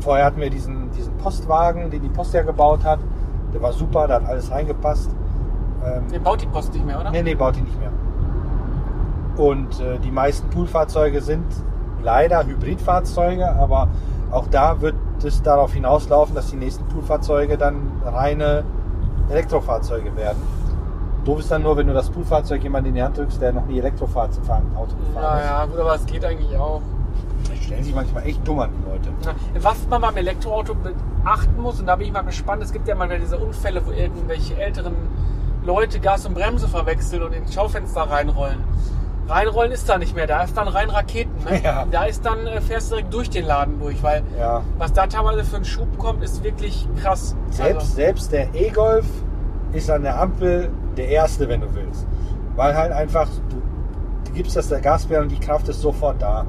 vorher 0.00 0.26
hatten 0.26 0.40
wir 0.40 0.50
diesen, 0.50 0.90
diesen 0.90 1.16
Postwagen, 1.16 1.90
den 1.90 2.02
die 2.02 2.08
Post 2.08 2.34
ja 2.34 2.42
gebaut 2.42 2.84
hat. 2.84 2.98
Der 3.54 3.62
war 3.62 3.72
super, 3.72 4.06
da 4.06 4.16
hat 4.16 4.26
alles 4.26 4.50
reingepasst. 4.50 5.10
Ähm, 5.84 6.08
den 6.10 6.22
baut 6.22 6.40
die 6.42 6.46
Post 6.46 6.72
nicht 6.74 6.84
mehr, 6.84 7.00
oder? 7.00 7.10
Nee, 7.10 7.22
nee, 7.22 7.34
baut 7.34 7.56
die 7.56 7.62
nicht 7.62 7.78
mehr. 7.78 7.90
Und 9.36 9.80
äh, 9.80 9.98
die 9.98 10.10
meisten 10.10 10.48
Poolfahrzeuge 10.50 11.20
sind 11.20 11.44
leider 12.02 12.44
Hybridfahrzeuge, 12.44 13.48
aber 13.50 13.88
auch 14.30 14.46
da 14.48 14.80
wird 14.80 14.94
es 15.22 15.42
darauf 15.42 15.72
hinauslaufen, 15.72 16.34
dass 16.34 16.50
die 16.50 16.56
nächsten 16.56 16.84
Poolfahrzeuge 16.86 17.56
dann 17.56 17.92
reine 18.04 18.64
Elektrofahrzeuge 19.30 20.14
werden. 20.16 20.38
Doof 21.24 21.40
ist 21.40 21.50
dann 21.50 21.62
nur, 21.62 21.76
wenn 21.76 21.86
du 21.86 21.92
das 21.92 22.08
Poolfahrzeug 22.10 22.62
jemand 22.62 22.86
in 22.86 22.94
die 22.94 23.02
Hand 23.02 23.18
drückst, 23.18 23.40
der 23.42 23.52
noch 23.52 23.66
nie 23.66 23.78
Elektrofahrzeug 23.78 24.44
fahren, 24.44 24.64
Auto 24.76 24.94
gefahren 24.96 25.38
Naja, 25.38 25.66
gut, 25.66 25.78
aber 25.78 25.94
es 25.94 26.06
geht 26.06 26.24
eigentlich 26.24 26.56
auch. 26.56 26.80
ist. 27.42 27.52
Die 27.52 27.64
stellen 27.64 27.84
sich 27.84 27.94
manchmal 27.94 28.26
echt 28.26 28.46
dumm 28.48 28.60
an, 28.60 28.70
die 28.72 28.90
Leute. 28.90 29.08
Ja, 29.24 29.62
Was 29.62 29.86
man 29.90 30.00
beim 30.00 30.16
Elektroauto 30.16 30.74
beachten 30.74 31.60
muss, 31.60 31.80
und 31.80 31.86
da 31.86 31.96
bin 31.96 32.06
ich 32.06 32.12
mal 32.12 32.22
gespannt, 32.22 32.62
es 32.62 32.72
gibt 32.72 32.88
ja 32.88 32.94
mal 32.94 33.08
wieder 33.08 33.18
diese 33.18 33.36
Unfälle, 33.36 33.82
wo 33.84 33.90
irgendwelche 33.90 34.56
älteren 34.58 34.94
Leute 35.68 36.00
Gas 36.00 36.24
und 36.24 36.32
Bremse 36.32 36.66
verwechseln 36.66 37.22
und 37.22 37.34
ins 37.34 37.52
Schaufenster 37.54 38.00
reinrollen. 38.00 38.56
Reinrollen 39.28 39.70
ist 39.72 39.86
da 39.86 39.98
nicht 39.98 40.16
mehr, 40.16 40.26
da 40.26 40.42
ist 40.44 40.56
dann 40.56 40.66
rein 40.66 40.88
Raketen. 40.88 41.44
Ne? 41.44 41.60
Ja. 41.62 41.84
Da 41.90 42.04
ist 42.04 42.24
dann, 42.24 42.46
äh, 42.46 42.62
fährst 42.62 42.90
du 42.90 42.94
direkt 42.96 43.12
durch 43.12 43.28
den 43.28 43.44
Laden 43.44 43.78
durch, 43.78 44.02
weil 44.02 44.22
Ja. 44.38 44.62
was 44.78 44.94
da 44.94 45.06
teilweise 45.06 45.44
für 45.44 45.56
einen 45.56 45.66
Schub 45.66 45.98
kommt, 45.98 46.24
ist 46.24 46.42
wirklich 46.42 46.88
krass. 47.02 47.36
Selbst, 47.50 47.80
Also, 47.82 47.94
selbst 47.94 48.32
der 48.32 48.54
E-Golf 48.54 49.04
ist 49.74 49.90
an 49.90 50.04
der 50.04 50.18
Ampel 50.18 50.70
der 50.96 51.08
erste, 51.08 51.46
wenn 51.50 51.60
du 51.60 51.66
willst. 51.74 52.06
Weil 52.56 52.74
halt 52.74 52.90
einfach, 52.92 53.28
du, 53.50 53.56
du 54.24 54.32
gibst 54.32 54.56
das 54.56 54.68
der 54.70 54.80
Gaspedal 54.80 55.22
und 55.24 55.30
die 55.30 55.38
Kraft 55.38 55.68
ist 55.68 55.82
sofort 55.82 56.22
da. 56.22 56.46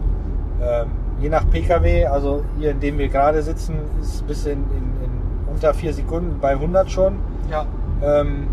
Ähm, 0.61 0.91
je 1.19 1.27
nach 1.27 1.43
PKW, 1.49 2.05
also 2.05 2.45
hier 2.57 2.71
in 2.71 2.79
dem 2.79 2.97
wir 2.97 3.09
gerade 3.09 3.41
sitzen, 3.41 3.75
ist 4.01 4.25
bis 4.25 4.45
in, 4.45 4.59
in, 4.71 5.03
in 5.03 5.11
unter 5.51 5.73
vier 5.73 5.93
Sekunden 5.93 6.39
bei 6.39 6.51
100 6.51 6.89
schon. 6.89 7.19
ja. 7.51 7.65
Ähm, 8.01 8.47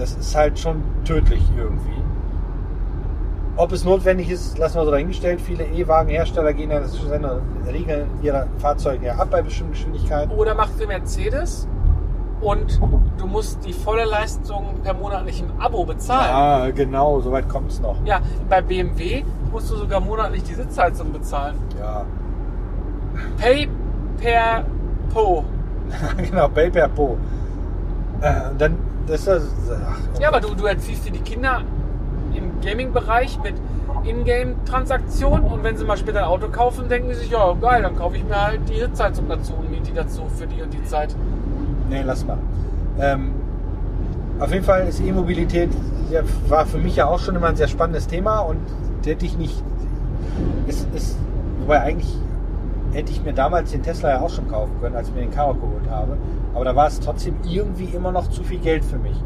das 0.00 0.14
ist 0.14 0.34
halt 0.34 0.58
schon 0.58 0.82
tödlich 1.04 1.42
irgendwie. 1.56 1.90
Ob 3.56 3.72
es 3.72 3.84
notwendig 3.84 4.30
ist, 4.30 4.56
lassen 4.58 4.76
wir 4.76 4.84
so 4.86 4.90
dahingestellt. 4.90 5.40
Viele 5.40 5.64
E-Wagenhersteller 5.64 6.54
gehen 6.54 6.70
ja 6.70 6.78
inzwischen 6.78 7.12
regeln 7.70 8.08
ihre 8.22 8.46
Fahrzeuge 8.58 9.06
ja 9.06 9.16
ab 9.16 9.28
bei 9.30 9.42
bestimmten 9.42 9.72
Geschwindigkeiten. 9.72 10.34
Oder 10.34 10.54
machst 10.54 10.80
du 10.80 10.86
Mercedes 10.86 11.68
und 12.40 12.80
du 13.18 13.26
musst 13.26 13.64
die 13.66 13.74
volle 13.74 14.06
Leistung 14.06 14.76
per 14.82 14.94
monatlichem 14.94 15.48
Abo 15.58 15.84
bezahlen. 15.84 16.30
Ah, 16.32 16.70
genau, 16.70 17.20
soweit 17.20 17.48
kommt 17.50 17.70
es 17.70 17.80
noch. 17.80 17.96
Ja, 18.06 18.20
bei 18.48 18.62
BMW 18.62 19.22
musst 19.52 19.70
du 19.70 19.76
sogar 19.76 20.00
monatlich 20.00 20.42
die 20.44 20.54
Sitzheizung 20.54 21.12
bezahlen. 21.12 21.56
Ja, 21.78 22.06
Pay 23.36 23.68
per 24.18 24.64
Po. 25.12 25.44
genau, 26.16 26.48
Pay 26.48 26.70
per 26.70 26.88
Po. 26.88 27.18
Äh, 28.20 28.32
dann, 28.58 28.76
das 29.06 29.20
ist 29.20 29.28
das. 29.28 29.42
Ach, 29.70 30.20
Ja, 30.20 30.28
aber 30.28 30.40
du, 30.40 30.54
du 30.54 30.66
erziehst 30.66 31.06
dir 31.06 31.12
die 31.12 31.20
Kinder 31.20 31.62
im 32.34 32.60
Gaming-Bereich 32.60 33.38
mit 33.42 33.54
Ingame-Transaktionen 34.04 35.44
und 35.44 35.62
wenn 35.62 35.76
sie 35.76 35.84
mal 35.84 35.96
später 35.96 36.20
ein 36.20 36.24
Auto 36.24 36.48
kaufen, 36.48 36.88
denken 36.88 37.08
sie 37.12 37.20
sich, 37.20 37.30
ja 37.30 37.52
geil, 37.60 37.82
dann 37.82 37.96
kaufe 37.96 38.16
ich 38.16 38.24
mir 38.24 38.40
halt 38.40 38.60
die 38.68 38.78
Sitzheizung 38.78 39.28
dazu 39.28 39.54
und 39.54 39.70
miete 39.70 39.90
die 39.90 39.94
dazu 39.94 40.22
für 40.36 40.46
die 40.46 40.62
und 40.62 40.72
die 40.72 40.82
Zeit. 40.84 41.14
Nee, 41.88 42.02
lass 42.02 42.24
mal. 42.24 42.38
Ähm, 42.98 43.32
auf 44.38 44.52
jeden 44.52 44.64
Fall 44.64 44.86
ist 44.86 45.00
E-Mobilität 45.00 45.70
ja, 46.10 46.22
war 46.48 46.66
für 46.66 46.78
mich 46.78 46.96
ja 46.96 47.06
auch 47.06 47.18
schon 47.18 47.36
immer 47.36 47.48
ein 47.48 47.56
sehr 47.56 47.68
spannendes 47.68 48.06
Thema 48.06 48.40
und 48.40 48.58
hätte 49.04 49.24
ich 49.24 49.38
nicht. 49.38 49.62
Es 50.66 50.86
ist, 50.94 51.16
wobei 51.60 51.80
eigentlich 51.80 52.12
hätte 52.92 53.12
ich 53.12 53.22
mir 53.22 53.32
damals 53.32 53.70
den 53.70 53.82
Tesla 53.82 54.10
ja 54.10 54.20
auch 54.20 54.30
schon 54.30 54.48
kaufen 54.48 54.72
können, 54.80 54.96
als 54.96 55.08
ich 55.08 55.14
mir 55.14 55.20
den 55.20 55.30
Karoq 55.30 55.60
geholt 55.60 55.88
habe. 55.88 56.16
Aber 56.54 56.64
da 56.64 56.74
war 56.76 56.86
es 56.88 56.98
trotzdem 57.00 57.36
irgendwie 57.44 57.84
immer 57.84 58.12
noch 58.12 58.28
zu 58.28 58.42
viel 58.42 58.58
Geld 58.58 58.84
für 58.84 58.98
mich. 58.98 59.16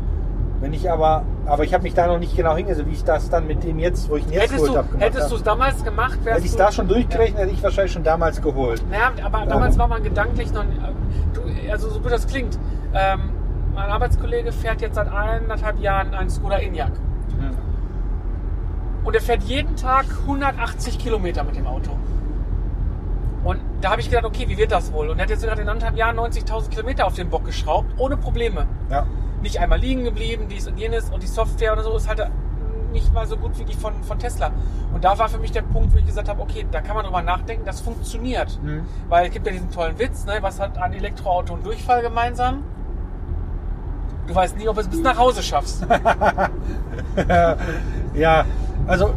Wenn 0.61 0.73
ich 0.73 0.91
aber, 0.91 1.25
aber 1.47 1.65
ich 1.65 1.75
habe 1.75 1.83
mich 1.83 1.95
da 1.95 2.07
noch 2.07 2.19
nicht 2.19 2.37
genau 2.37 2.57
hingesetzt, 2.57 2.89
wie 2.89 2.93
ich 2.95 3.05
das 3.05 3.29
dann 3.29 3.47
mit 3.47 3.63
dem 3.65 3.79
jetzt, 3.79 4.09
wo 4.09 4.17
ich 4.17 4.25
ihn 4.27 4.33
jetzt 4.33 4.45
Hättest 4.53 4.65
geholt 4.65 4.79
habe, 4.79 4.99
hättest 4.99 5.31
du 5.31 5.37
es 5.37 5.43
damals 5.43 5.85
gemacht, 5.85 6.19
wärst 6.25 6.37
Hätte 6.39 6.47
ich 6.47 6.53
es 6.53 6.57
da 6.57 6.73
schon 6.73 6.89
durchgerechnet, 6.89 7.39
hätte 7.43 7.53
ich 7.53 7.63
wahrscheinlich 7.63 7.93
schon 7.93 8.05
damals 8.05 8.41
geholt. 8.41 8.83
Naja, 8.91 9.13
aber 9.25 9.45
damals 9.47 9.77
war 9.79 9.89
man 9.89 10.03
gedanklich 10.03 10.53
noch. 10.53 10.65
nicht- 10.65 10.81
also 11.71 11.91
so 11.91 12.01
gut 12.01 12.13
das 12.13 12.27
klingt. 12.27 12.59
Ähm, 12.95 13.21
mein 13.75 13.91
Arbeitskollege 13.91 14.53
fährt 14.53 14.81
jetzt 14.81 14.95
seit 14.95 15.09
eineinhalb 15.13 15.79
Jahren 15.81 16.15
einen 16.15 16.31
Skoda 16.31 16.57
Enyaq. 16.59 16.93
Und 19.05 19.15
er 19.15 19.21
fährt 19.21 19.43
jeden 19.43 19.77
Tag 19.77 20.07
180 20.27 20.99
Kilometer 20.99 21.45
mit 21.45 21.57
dem 21.57 21.67
Auto. 21.67 21.91
Und 23.85 23.89
da 23.89 23.93
habe 23.93 24.01
ich 24.01 24.09
gedacht, 24.09 24.25
okay, 24.25 24.49
wie 24.49 24.57
wird 24.57 24.73
das 24.73 24.95
wohl? 24.95 25.11
Und 25.11 25.19
er 25.19 25.25
hat 25.25 25.29
jetzt 25.29 25.43
gerade 25.43 25.61
in 25.61 25.69
anderthalb 25.69 25.95
Jahren 25.99 26.19
90.000 26.19 26.71
Kilometer 26.71 27.07
auf 27.07 27.13
den 27.13 27.29
Bock 27.29 27.45
geschraubt, 27.45 27.93
ohne 27.99 28.17
Probleme. 28.17 28.67
Ja. 28.89 29.05
Nicht 29.43 29.61
einmal 29.61 29.79
liegen 29.79 30.05
geblieben, 30.05 30.47
dies 30.49 30.67
und 30.67 30.79
jenes 30.79 31.11
und 31.11 31.23
die 31.23 31.27
Software 31.27 31.75
oder 31.75 31.83
so 31.83 31.95
ist 31.95 32.09
halt 32.09 32.31
nicht 32.93 33.13
mal 33.13 33.27
so 33.27 33.37
gut 33.37 33.59
wie 33.59 33.65
die 33.65 33.75
von, 33.75 34.03
von 34.03 34.19
Tesla. 34.19 34.53
Und 34.95 35.05
da 35.05 35.19
war 35.19 35.29
für 35.29 35.37
mich 35.37 35.53
der 35.53 35.61
Punkt, 35.61 35.93
wo 35.93 35.99
ich 35.99 36.07
gesagt 36.07 36.31
habe, 36.31 36.41
okay, 36.41 36.65
da 36.71 36.81
kann 36.81 36.97
man 36.97 37.05
drüber 37.05 37.21
nachdenken, 37.21 37.67
das 37.67 37.83
funktioniert. 37.83 38.59
Mhm. 38.63 38.87
Weil 39.11 39.27
es 39.27 39.33
gibt 39.35 39.45
ja 39.45 39.53
diesen 39.53 39.71
tollen 39.71 39.99
Witz, 39.99 40.25
ne? 40.25 40.39
was 40.41 40.61
hat 40.61 40.79
ein 40.79 40.95
Elektroauto 40.95 41.53
und 41.53 41.67
Durchfall 41.67 42.01
gemeinsam? 42.01 42.65
Du 44.27 44.35
weißt 44.35 44.57
nie, 44.57 44.67
ob 44.67 44.77
du 44.77 44.81
es 44.81 44.89
bis 44.89 45.03
nach 45.03 45.19
Hause 45.19 45.43
schaffst. 45.43 45.87
Ja, 48.15 48.45
also 48.87 49.13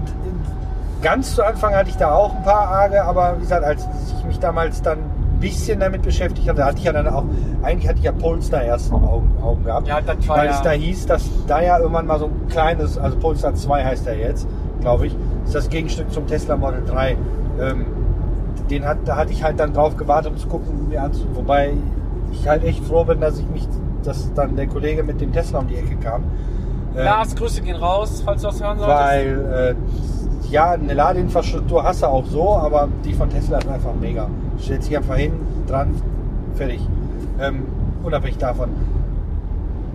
ganz 1.02 1.36
zu 1.36 1.44
Anfang 1.46 1.74
hatte 1.76 1.90
ich 1.90 1.98
da 1.98 2.14
auch 2.14 2.36
ein 2.36 2.44
paar 2.44 2.68
Arge, 2.68 3.04
aber 3.04 3.36
wie 3.38 3.42
gesagt, 3.42 3.64
als 3.64 3.88
ich 4.20 4.26
mich 4.26 4.40
damals 4.40 4.82
dann 4.82 5.00
ein 5.00 5.40
bisschen 5.40 5.80
damit 5.80 6.02
beschäftigt 6.02 6.50
hatte, 6.50 6.66
hatte 6.66 6.78
ich 6.80 6.84
ja 6.86 6.94
dann 6.94 7.08
auch, 7.08 7.24
eigentlich 7.64 7.88
hatte 7.88 8.00
ich 8.00 8.06
ja 8.06 8.12
Polestar 8.12 8.64
erst 8.64 8.90
im 8.90 8.96
Augen, 8.96 9.32
Augen 9.42 9.64
gehabt. 9.64 9.88
Ja, 9.88 10.00
weil 10.28 10.48
ja- 10.48 10.52
es 10.54 10.62
da 10.62 10.72
hieß, 10.72 11.06
dass 11.06 11.30
da 11.48 11.62
ja 11.62 11.78
irgendwann 11.78 12.08
mal 12.08 12.18
so 12.20 12.26
ein 12.26 12.48
kleines, 12.50 12.98
also 12.98 13.18
Polestar 13.18 13.54
2 13.54 13.84
heißt 13.86 14.08
er 14.08 14.18
jetzt, 14.18 14.48
glaube 14.82 15.08
ich, 15.08 15.16
ist 15.46 15.54
das 15.56 15.70
Gegenstück 15.70 16.12
zum 16.12 16.26
Tesla 16.28 16.58
Model 16.58 16.84
3. 16.86 17.18
Ähm, 17.62 17.86
den 18.70 18.86
hat, 18.86 18.98
da 19.06 19.16
hatte 19.16 19.32
ich 19.32 19.44
halt 19.44 19.60
dann 19.60 19.74
drauf 19.74 19.96
gewartet, 19.96 20.32
um 20.32 20.38
zu 20.38 20.48
gucken, 20.48 20.90
mir 20.90 21.02
anzu, 21.02 21.26
wobei 21.34 21.74
ich 22.32 22.48
halt 22.48 22.64
echt 22.66 22.84
froh 22.84 23.04
bin, 23.06 23.22
dass 23.22 23.38
ich 23.40 23.48
mich, 23.48 23.68
dass 24.04 24.34
dann 24.34 24.56
der 24.56 24.68
Kollege 24.68 25.04
mit 25.04 25.22
dem 25.22 25.32
Tesla 25.32 25.60
um 25.60 25.68
die 25.68 25.76
Ecke 25.78 25.96
kam. 25.98 26.24
Ähm, 26.98 27.06
Lars, 27.06 27.36
Grüße 27.36 27.62
gehen 27.62 27.76
raus, 27.78 28.22
falls 28.26 28.42
du 28.42 28.48
das 28.48 28.62
hören 28.62 28.80
solltest. 28.80 29.00
weil, 29.00 29.76
äh, 29.76 29.76
ja, 30.50 30.72
eine 30.72 30.94
Ladeinfrastruktur 30.94 31.84
hast 31.84 32.02
du 32.02 32.08
auch 32.08 32.26
so, 32.26 32.56
aber 32.56 32.88
die 33.04 33.14
von 33.14 33.30
Tesla 33.30 33.58
ist 33.60 33.68
einfach 33.68 33.94
mega. 34.00 34.30
Stellt 34.60 34.84
sich 34.84 34.96
einfach 34.96 35.16
hin, 35.16 35.34
dran, 35.68 35.96
fertig. 36.56 36.82
Ähm, 37.40 37.64
unabhängig 38.04 38.38
davon. 38.38 38.70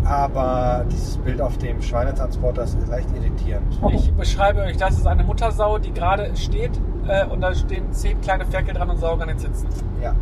Aber 0.04 0.84
dieses 0.90 1.16
Bild 1.18 1.40
auf 1.40 1.58
dem 1.58 1.80
Schweinetransporter 1.80 2.64
ist 2.64 2.76
leicht 2.88 3.08
irritierend. 3.16 3.78
Ich 3.92 4.12
beschreibe 4.12 4.60
euch, 4.62 4.76
das 4.76 4.98
ist 4.98 5.06
eine 5.06 5.22
Muttersau, 5.22 5.78
die 5.78 5.92
gerade 5.92 6.36
steht 6.36 6.72
äh, 7.06 7.24
und 7.26 7.40
da 7.40 7.54
stehen 7.54 7.92
zehn 7.92 8.20
kleine 8.20 8.44
Ferkel 8.44 8.74
dran 8.74 8.90
und 8.90 8.98
saugen 8.98 9.22
an 9.22 9.28
den 9.28 9.38
Sitzen. 9.38 9.68
Ja. 10.02 10.14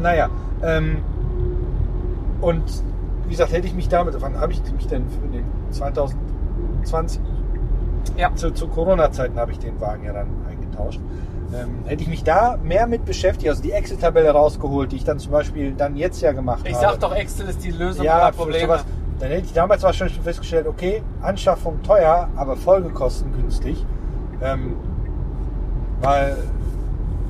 Naja, 0.00 0.28
ähm, 0.62 0.98
und 2.40 2.62
wie 3.26 3.30
gesagt, 3.30 3.52
hätte 3.52 3.66
ich 3.66 3.74
mich 3.74 3.88
damit, 3.88 4.14
wann 4.20 4.38
habe 4.38 4.52
ich 4.52 4.62
mich 4.72 4.86
denn 4.86 5.04
für 5.08 5.26
den 5.28 5.44
2020 5.70 7.20
Ja. 8.16 8.34
zu, 8.34 8.50
zu 8.52 8.68
Corona-Zeiten 8.68 9.38
habe 9.38 9.52
ich 9.52 9.58
den 9.58 9.80
Wagen 9.80 10.04
ja 10.04 10.12
dann 10.12 10.28
eingetauscht. 10.48 11.00
Ähm, 11.54 11.84
hätte 11.84 12.02
ich 12.02 12.08
mich 12.08 12.24
da 12.24 12.56
mehr 12.62 12.86
mit 12.86 13.04
beschäftigt, 13.04 13.50
also 13.50 13.62
die 13.62 13.72
Excel-Tabelle 13.72 14.30
rausgeholt, 14.30 14.90
die 14.92 14.96
ich 14.96 15.04
dann 15.04 15.18
zum 15.18 15.32
Beispiel 15.32 15.72
dann 15.72 15.96
jetzt 15.96 16.20
ja 16.22 16.32
gemacht 16.32 16.62
Ich 16.66 16.74
habe. 16.74 16.86
sag 16.92 17.00
doch, 17.00 17.14
Excel 17.14 17.48
ist 17.48 17.62
die 17.62 17.70
Lösung 17.70 18.04
ja, 18.06 18.14
aller 18.18 18.32
für 18.32 18.38
Probleme. 18.44 18.66
sowas, 18.66 18.84
dann 19.18 19.30
hätte 19.30 19.44
ich 19.44 19.52
damals 19.52 19.82
wahrscheinlich 19.82 20.14
schon 20.16 20.24
festgestellt, 20.24 20.66
okay, 20.66 21.02
Anschaffung 21.20 21.82
teuer, 21.82 22.28
aber 22.36 22.56
Folgekosten 22.56 23.32
günstig. 23.34 23.84
Ähm, 24.42 24.76
weil, 26.00 26.36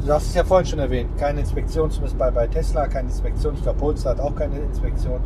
du 0.07 0.13
hast 0.13 0.29
es 0.29 0.35
ja 0.35 0.45
vorhin 0.45 0.67
schon 0.67 0.79
erwähnt, 0.79 1.11
keine 1.19 1.41
Inspektion, 1.41 1.91
zumindest 1.91 2.17
bei, 2.17 2.31
bei 2.31 2.47
Tesla, 2.47 2.87
keine 2.87 3.09
Inspektion. 3.09 3.55
Ich 3.55 3.63
glaube, 3.63 3.79
Polestar 3.81 4.13
hat 4.17 4.21
auch 4.21 4.35
keine 4.37 4.57
Inspektion. 4.59 5.21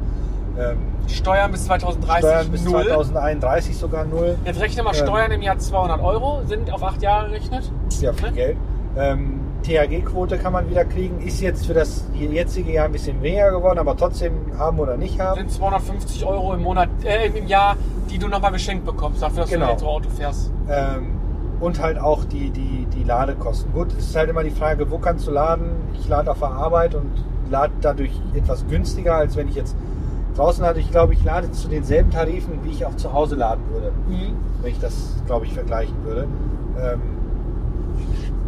Ähm, 0.59 0.79
Steuern 1.07 1.53
bis 1.53 1.67
2030 1.67 2.19
Steuern 2.19 2.51
bis 2.51 2.65
null. 2.65 2.85
2031 2.87 3.77
sogar 3.77 4.05
null. 4.05 4.37
Jetzt 4.45 4.61
rechne 4.61 4.83
mal 4.83 4.95
Ähm. 4.95 5.07
Steuern 5.07 5.31
im 5.33 5.43
Jahr 5.43 5.59
200 5.59 6.01
Euro, 6.03 6.41
sind 6.47 6.73
auf 6.73 6.83
acht 6.83 7.03
Jahre 7.03 7.29
gerechnet. 7.29 7.71
Ja 8.01 8.13
viel 8.13 8.31
Ne? 8.31 8.35
Geld. 8.35 8.57
Ähm, 8.97 9.41
THG-Quote 9.63 10.39
kann 10.39 10.53
man 10.53 10.71
wieder 10.71 10.85
kriegen. 10.85 11.21
Ist 11.21 11.41
jetzt 11.41 11.67
für 11.67 11.75
das 11.75 12.05
jetzige 12.15 12.73
Jahr 12.73 12.87
ein 12.87 12.93
bisschen 12.93 13.21
weniger 13.23 13.51
geworden, 13.51 13.79
aber 13.79 13.97
trotzdem 13.97 14.33
haben 14.59 14.79
oder 14.79 14.97
nicht 14.97 15.21
haben. 15.21 15.39
Sind 15.39 15.51
250 15.53 16.25
Euro 16.25 16.55
im 16.55 16.63
Monat, 16.63 16.89
äh, 17.05 17.27
im 17.27 17.47
Jahr, 17.47 17.77
die 18.11 18.19
du 18.19 18.29
nochmal 18.29 18.53
geschenkt 18.53 18.87
bekommst, 18.87 19.21
dafür, 19.23 19.43
dass 19.43 19.51
Genau. 19.51 19.67
du 19.67 19.71
ein 19.73 19.77
Elektroauto 19.77 20.09
fährst. 20.11 20.51
Ähm, 20.71 21.09
und 21.61 21.81
halt 21.81 21.99
auch 21.99 22.25
die, 22.25 22.51
die, 22.51 22.87
die 22.95 23.03
Ladekosten. 23.05 23.73
Gut, 23.73 23.93
es 23.99 24.07
ist 24.09 24.17
halt 24.17 24.31
immer 24.31 24.45
die 24.45 24.51
Frage, 24.51 24.91
wo 24.91 24.99
kannst 24.99 25.27
du 25.27 25.31
laden? 25.31 25.71
Ich 25.99 26.09
lade 26.09 26.31
auf 26.31 26.39
der 26.39 26.51
Arbeit 26.51 26.95
und 26.95 27.11
lade 27.51 27.73
dadurch 27.81 28.13
etwas 28.35 28.67
günstiger, 28.69 29.15
als 29.17 29.37
wenn 29.37 29.49
ich 29.49 29.55
jetzt 29.55 29.75
draußen 30.37 30.63
lade. 30.63 30.81
Ich 30.81 30.91
glaube, 30.91 31.15
ich 31.15 31.25
lade 31.25 31.51
zu 31.51 31.69
denselben 31.69 32.11
Tarifen, 32.11 32.65
wie 32.65 32.71
ich 32.71 32.85
auch 32.85 32.97
zu 32.97 33.13
Hause 33.13 33.37
laden 33.37 33.63
würde, 33.71 33.93
wenn 34.63 34.71
ich 34.71 34.79
das, 34.79 35.17
glaube 35.27 35.47
ich, 35.47 35.55
vergleichen 35.55 35.97
würde. 36.05 36.27
Ähm, 36.79 37.01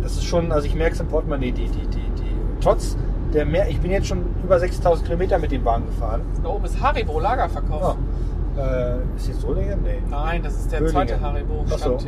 das 0.02 0.12
ist 0.12 0.24
schon, 0.24 0.52
also 0.52 0.66
ich 0.66 0.74
merke 0.74 0.94
es 0.94 1.00
im 1.00 1.08
Portemonnaie, 1.08 1.52
die, 1.52 1.68
die, 1.68 1.86
die, 1.86 2.10
die, 2.16 2.36
trotz 2.60 2.96
der 3.34 3.44
mehr, 3.44 3.68
ich 3.68 3.80
bin 3.80 3.90
jetzt 3.90 4.06
schon 4.06 4.24
über 4.42 4.58
6000 4.58 5.06
Kilometer 5.06 5.38
mit 5.38 5.52
dem 5.52 5.64
Wagen 5.64 5.86
gefahren. 5.86 6.22
Da 6.42 6.48
oben 6.48 6.64
ist 6.64 6.80
Haribo 6.80 7.20
Lagerverkauf. 7.20 7.96
Ja. 8.56 8.94
Äh, 8.94 8.96
ist 9.16 9.28
jetzt 9.28 9.40
Solingen? 9.40 9.82
Nee. 9.82 10.02
Nein, 10.08 10.42
das 10.42 10.54
ist 10.54 10.72
der 10.72 10.78
Böhlingen. 10.78 11.08
zweite 11.08 11.20
Haribo. 11.20 11.64
Ach 11.70 11.78
so. 11.78 11.98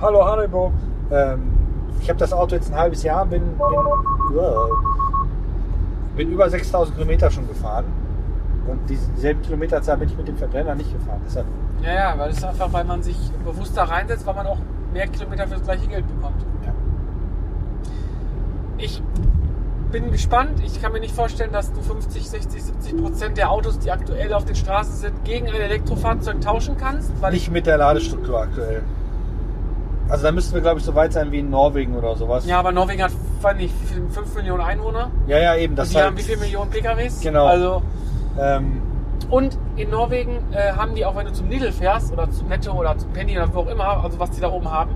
Hallo 0.00 0.24
Haribo. 0.24 0.72
Ähm, 1.10 1.52
ich 2.00 2.08
habe 2.08 2.18
das 2.18 2.32
Auto 2.32 2.54
jetzt 2.54 2.70
ein 2.70 2.78
halbes 2.78 3.02
Jahr, 3.02 3.26
bin, 3.26 3.42
bin, 3.42 3.58
wow, 3.58 4.70
bin 6.16 6.30
über 6.30 6.48
6000 6.48 6.96
Kilometer 6.96 7.30
schon 7.30 7.46
gefahren. 7.48 7.84
Und 8.66 8.80
dieselbe 8.88 9.40
Kilometerzahl 9.42 9.96
bin 9.98 10.08
ich 10.08 10.16
mit 10.16 10.28
dem 10.28 10.36
Verbrenner 10.36 10.74
nicht 10.74 10.92
gefahren. 10.92 11.20
Deshalb, 11.26 11.46
Ja, 11.82 11.94
ja, 11.94 12.18
weil 12.18 12.30
es 12.30 12.42
einfach, 12.42 12.72
weil 12.72 12.84
man 12.84 13.02
sich 13.02 13.16
bewusst 13.44 13.76
da 13.76 13.84
reinsetzt, 13.84 14.26
weil 14.26 14.34
man 14.34 14.46
auch 14.46 14.58
mehr 14.92 15.06
Kilometer 15.08 15.46
für 15.46 15.54
das 15.54 15.64
gleiche 15.64 15.86
Geld 15.86 16.06
bekommt. 16.06 16.40
ja. 16.64 16.72
Ich 18.78 19.02
bin 19.92 20.10
gespannt. 20.10 20.60
Ich 20.64 20.82
kann 20.82 20.92
mir 20.92 20.98
nicht 20.98 21.14
vorstellen, 21.14 21.52
dass 21.52 21.72
du 21.72 21.80
50, 21.80 22.28
60, 22.28 22.62
70 22.64 22.96
Prozent 22.96 23.36
der 23.38 23.50
Autos, 23.50 23.78
die 23.78 23.92
aktuell 23.92 24.32
auf 24.32 24.44
den 24.44 24.56
Straßen 24.56 24.94
sind, 24.96 25.24
gegen 25.24 25.46
ein 25.46 25.54
Elektrofahrzeug 25.54 26.40
tauschen 26.40 26.76
kannst. 26.76 27.12
Weil 27.20 27.32
Nicht 27.32 27.50
mit 27.52 27.66
der 27.66 27.78
Ladestruktur 27.78 28.40
aktuell. 28.42 28.82
Also 30.08 30.24
da 30.24 30.32
müssten 30.32 30.52
wir, 30.54 30.60
glaube 30.60 30.80
ich, 30.80 30.84
so 30.84 30.94
weit 30.94 31.12
sein 31.12 31.30
wie 31.32 31.38
in 31.38 31.48
Norwegen 31.48 31.94
oder 31.94 32.16
sowas. 32.16 32.44
ja, 32.44 32.58
aber 32.58 32.72
Norwegen 32.72 33.02
hat, 33.04 33.12
weiß 33.40 33.56
nicht, 33.56 33.72
5 34.10 34.34
Millionen 34.34 34.62
Einwohner. 34.62 35.10
ja, 35.26 35.38
ja, 35.38 35.56
eben. 35.56 35.76
Das 35.76 35.88
und 35.88 35.92
die 35.94 35.98
halt, 35.98 36.06
haben 36.08 36.18
wie 36.18 36.22
viele 36.22 36.38
Millionen 36.38 36.70
PKWs? 36.70 37.20
Genau. 37.20 37.46
Also, 37.46 37.82
Ähm, 38.38 38.82
und 39.30 39.58
in 39.76 39.90
Norwegen 39.90 40.38
äh, 40.52 40.72
haben 40.72 40.94
die 40.94 41.04
auch, 41.04 41.16
wenn 41.16 41.26
du 41.26 41.32
zum 41.32 41.48
Lidl 41.48 41.72
fährst 41.72 42.12
oder 42.12 42.30
zum 42.30 42.48
Netto 42.48 42.72
oder 42.72 42.96
zum 42.98 43.12
Penny 43.12 43.36
oder 43.36 43.52
wo 43.54 43.60
auch 43.60 43.68
immer, 43.68 44.02
also 44.02 44.18
was 44.18 44.30
die 44.30 44.40
da 44.40 44.50
oben 44.50 44.70
haben, 44.70 44.90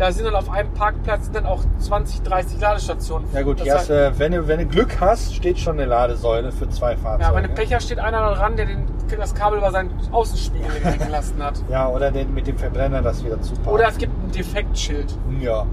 da 0.00 0.10
sind 0.12 0.24
dann 0.24 0.34
auf 0.34 0.50
einem 0.50 0.72
Parkplatz 0.72 1.24
sind 1.24 1.36
dann 1.36 1.44
auch 1.44 1.62
20, 1.78 2.22
30 2.22 2.58
Ladestationen. 2.58 3.28
ja 3.34 3.42
gut, 3.42 3.60
hast, 3.60 3.70
heißt, 3.70 3.90
äh, 3.90 4.18
wenn, 4.18 4.32
du, 4.32 4.48
wenn 4.48 4.60
du 4.60 4.66
Glück 4.66 4.98
hast, 4.98 5.34
steht 5.34 5.58
schon 5.58 5.78
eine 5.78 5.84
Ladesäule 5.84 6.52
für 6.52 6.70
zwei 6.70 6.96
Fahrzeuge. 6.96 7.30
ja, 7.30 7.34
wenn 7.34 7.42
du 7.42 7.50
Pech 7.50 7.74
hast, 7.74 7.84
steht 7.84 7.98
einer 7.98 8.20
da 8.20 8.34
dran, 8.34 8.56
der 8.56 8.64
den, 8.64 8.86
das 9.18 9.34
Kabel 9.34 9.58
über 9.58 9.70
seinen 9.70 9.90
Außenspiegel 10.10 10.70
gelassen 10.98 11.42
hat. 11.44 11.62
Ja, 11.68 11.88
oder 11.88 12.10
den, 12.10 12.32
mit 12.32 12.46
dem 12.46 12.56
Verbrenner 12.56 13.02
das 13.02 13.22
wieder 13.22 13.42
zupackt. 13.42 13.68
Oder 13.68 13.88
es 13.88 13.98
gibt 13.98 14.12
ein 14.12 14.32
Defektschild. 14.32 15.18
Ja. 15.38 15.66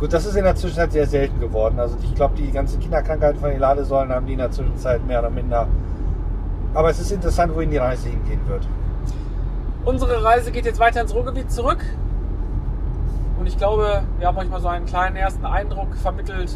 Gut, 0.00 0.14
das 0.14 0.24
ist 0.24 0.36
in 0.36 0.44
der 0.44 0.54
Zwischenzeit 0.54 0.92
sehr 0.92 1.06
selten 1.06 1.38
geworden. 1.38 1.78
Also 1.78 1.98
ich 2.02 2.14
glaube, 2.14 2.36
die 2.36 2.50
ganzen 2.50 2.80
Kinderkrankheiten 2.80 3.38
von 3.38 3.50
den 3.50 3.58
Ladesäulen 3.58 4.12
haben 4.12 4.26
die 4.26 4.32
in 4.32 4.38
der 4.38 4.50
Zwischenzeit 4.50 5.04
mehr 5.06 5.18
oder 5.18 5.30
minder. 5.30 5.66
Aber 6.74 6.90
es 6.90 6.98
ist 7.00 7.10
interessant, 7.12 7.54
wohin 7.54 7.70
die 7.70 7.78
Reise 7.78 8.08
hingehen 8.08 8.40
wird. 8.46 8.66
Unsere 9.84 10.22
Reise 10.22 10.50
geht 10.50 10.66
jetzt 10.66 10.78
weiter 10.80 11.00
ins 11.00 11.14
Ruhrgebiet 11.14 11.50
zurück. 11.50 11.84
Und 13.38 13.46
ich 13.46 13.56
glaube, 13.56 14.02
wir 14.18 14.26
haben 14.26 14.36
euch 14.36 14.48
mal 14.48 14.60
so 14.60 14.68
einen 14.68 14.84
kleinen 14.86 15.16
ersten 15.16 15.46
Eindruck 15.46 15.94
vermittelt, 16.02 16.50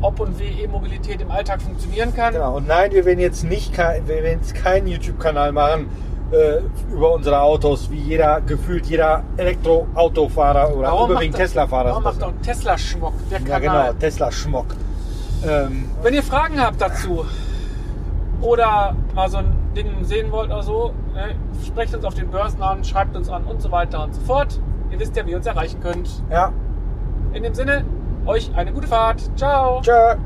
ob 0.00 0.20
und 0.20 0.38
wie 0.38 0.62
E-Mobilität 0.62 1.20
im 1.22 1.30
Alltag 1.30 1.62
funktionieren 1.62 2.14
kann. 2.14 2.34
Genau. 2.34 2.56
Und 2.56 2.66
nein, 2.66 2.92
wir 2.92 3.04
werden 3.04 3.20
jetzt 3.20 3.44
nicht 3.44 3.76
wir 3.76 4.06
werden 4.08 4.40
jetzt 4.40 4.54
keinen 4.54 4.88
YouTube-Kanal 4.88 5.52
machen 5.52 5.88
äh, 6.32 6.58
über 6.92 7.12
unsere 7.14 7.40
Autos, 7.40 7.90
wie 7.90 8.00
jeder 8.00 8.40
gefühlt 8.40 8.86
jeder 8.86 9.22
Elektroautofahrer 9.36 10.76
oder 10.76 10.88
überwiegend 11.04 11.34
macht- 11.34 11.42
Tesla-Fahrer. 11.42 11.90
Warum 11.90 12.02
macht 12.02 12.20
doch 12.20 12.28
ein 12.28 12.42
Tesla-Schmuck, 12.42 13.14
der 13.30 13.40
ja, 13.40 13.60
Kanal. 13.60 13.86
genau, 13.88 13.98
Tesla-Schmock. 14.00 14.66
Ähm, 15.46 15.88
Wenn 16.02 16.14
ihr 16.14 16.22
Fragen 16.22 16.60
habt 16.60 16.80
dazu 16.80 17.24
oder 18.44 18.94
mal 19.14 19.28
so 19.28 19.38
ein 19.38 19.52
Ding 19.74 20.04
sehen 20.04 20.30
wollt 20.30 20.50
oder 20.50 20.62
so, 20.62 20.92
ne, 21.14 21.34
sprecht 21.64 21.94
uns 21.94 22.04
auf 22.04 22.14
den 22.14 22.30
Börsen 22.30 22.62
an, 22.62 22.84
schreibt 22.84 23.16
uns 23.16 23.28
an 23.28 23.44
und 23.44 23.60
so 23.60 23.70
weiter 23.72 24.04
und 24.04 24.14
so 24.14 24.20
fort. 24.20 24.60
Ihr 24.90 25.00
wisst 25.00 25.16
ja, 25.16 25.26
wie 25.26 25.30
ihr 25.30 25.36
uns 25.36 25.46
erreichen 25.46 25.80
könnt. 25.80 26.22
ja, 26.30 26.52
In 27.32 27.42
dem 27.42 27.54
Sinne, 27.54 27.84
euch 28.26 28.50
eine 28.54 28.72
gute 28.72 28.86
Fahrt. 28.86 29.30
Ciao. 29.36 29.80
tschö. 29.80 30.16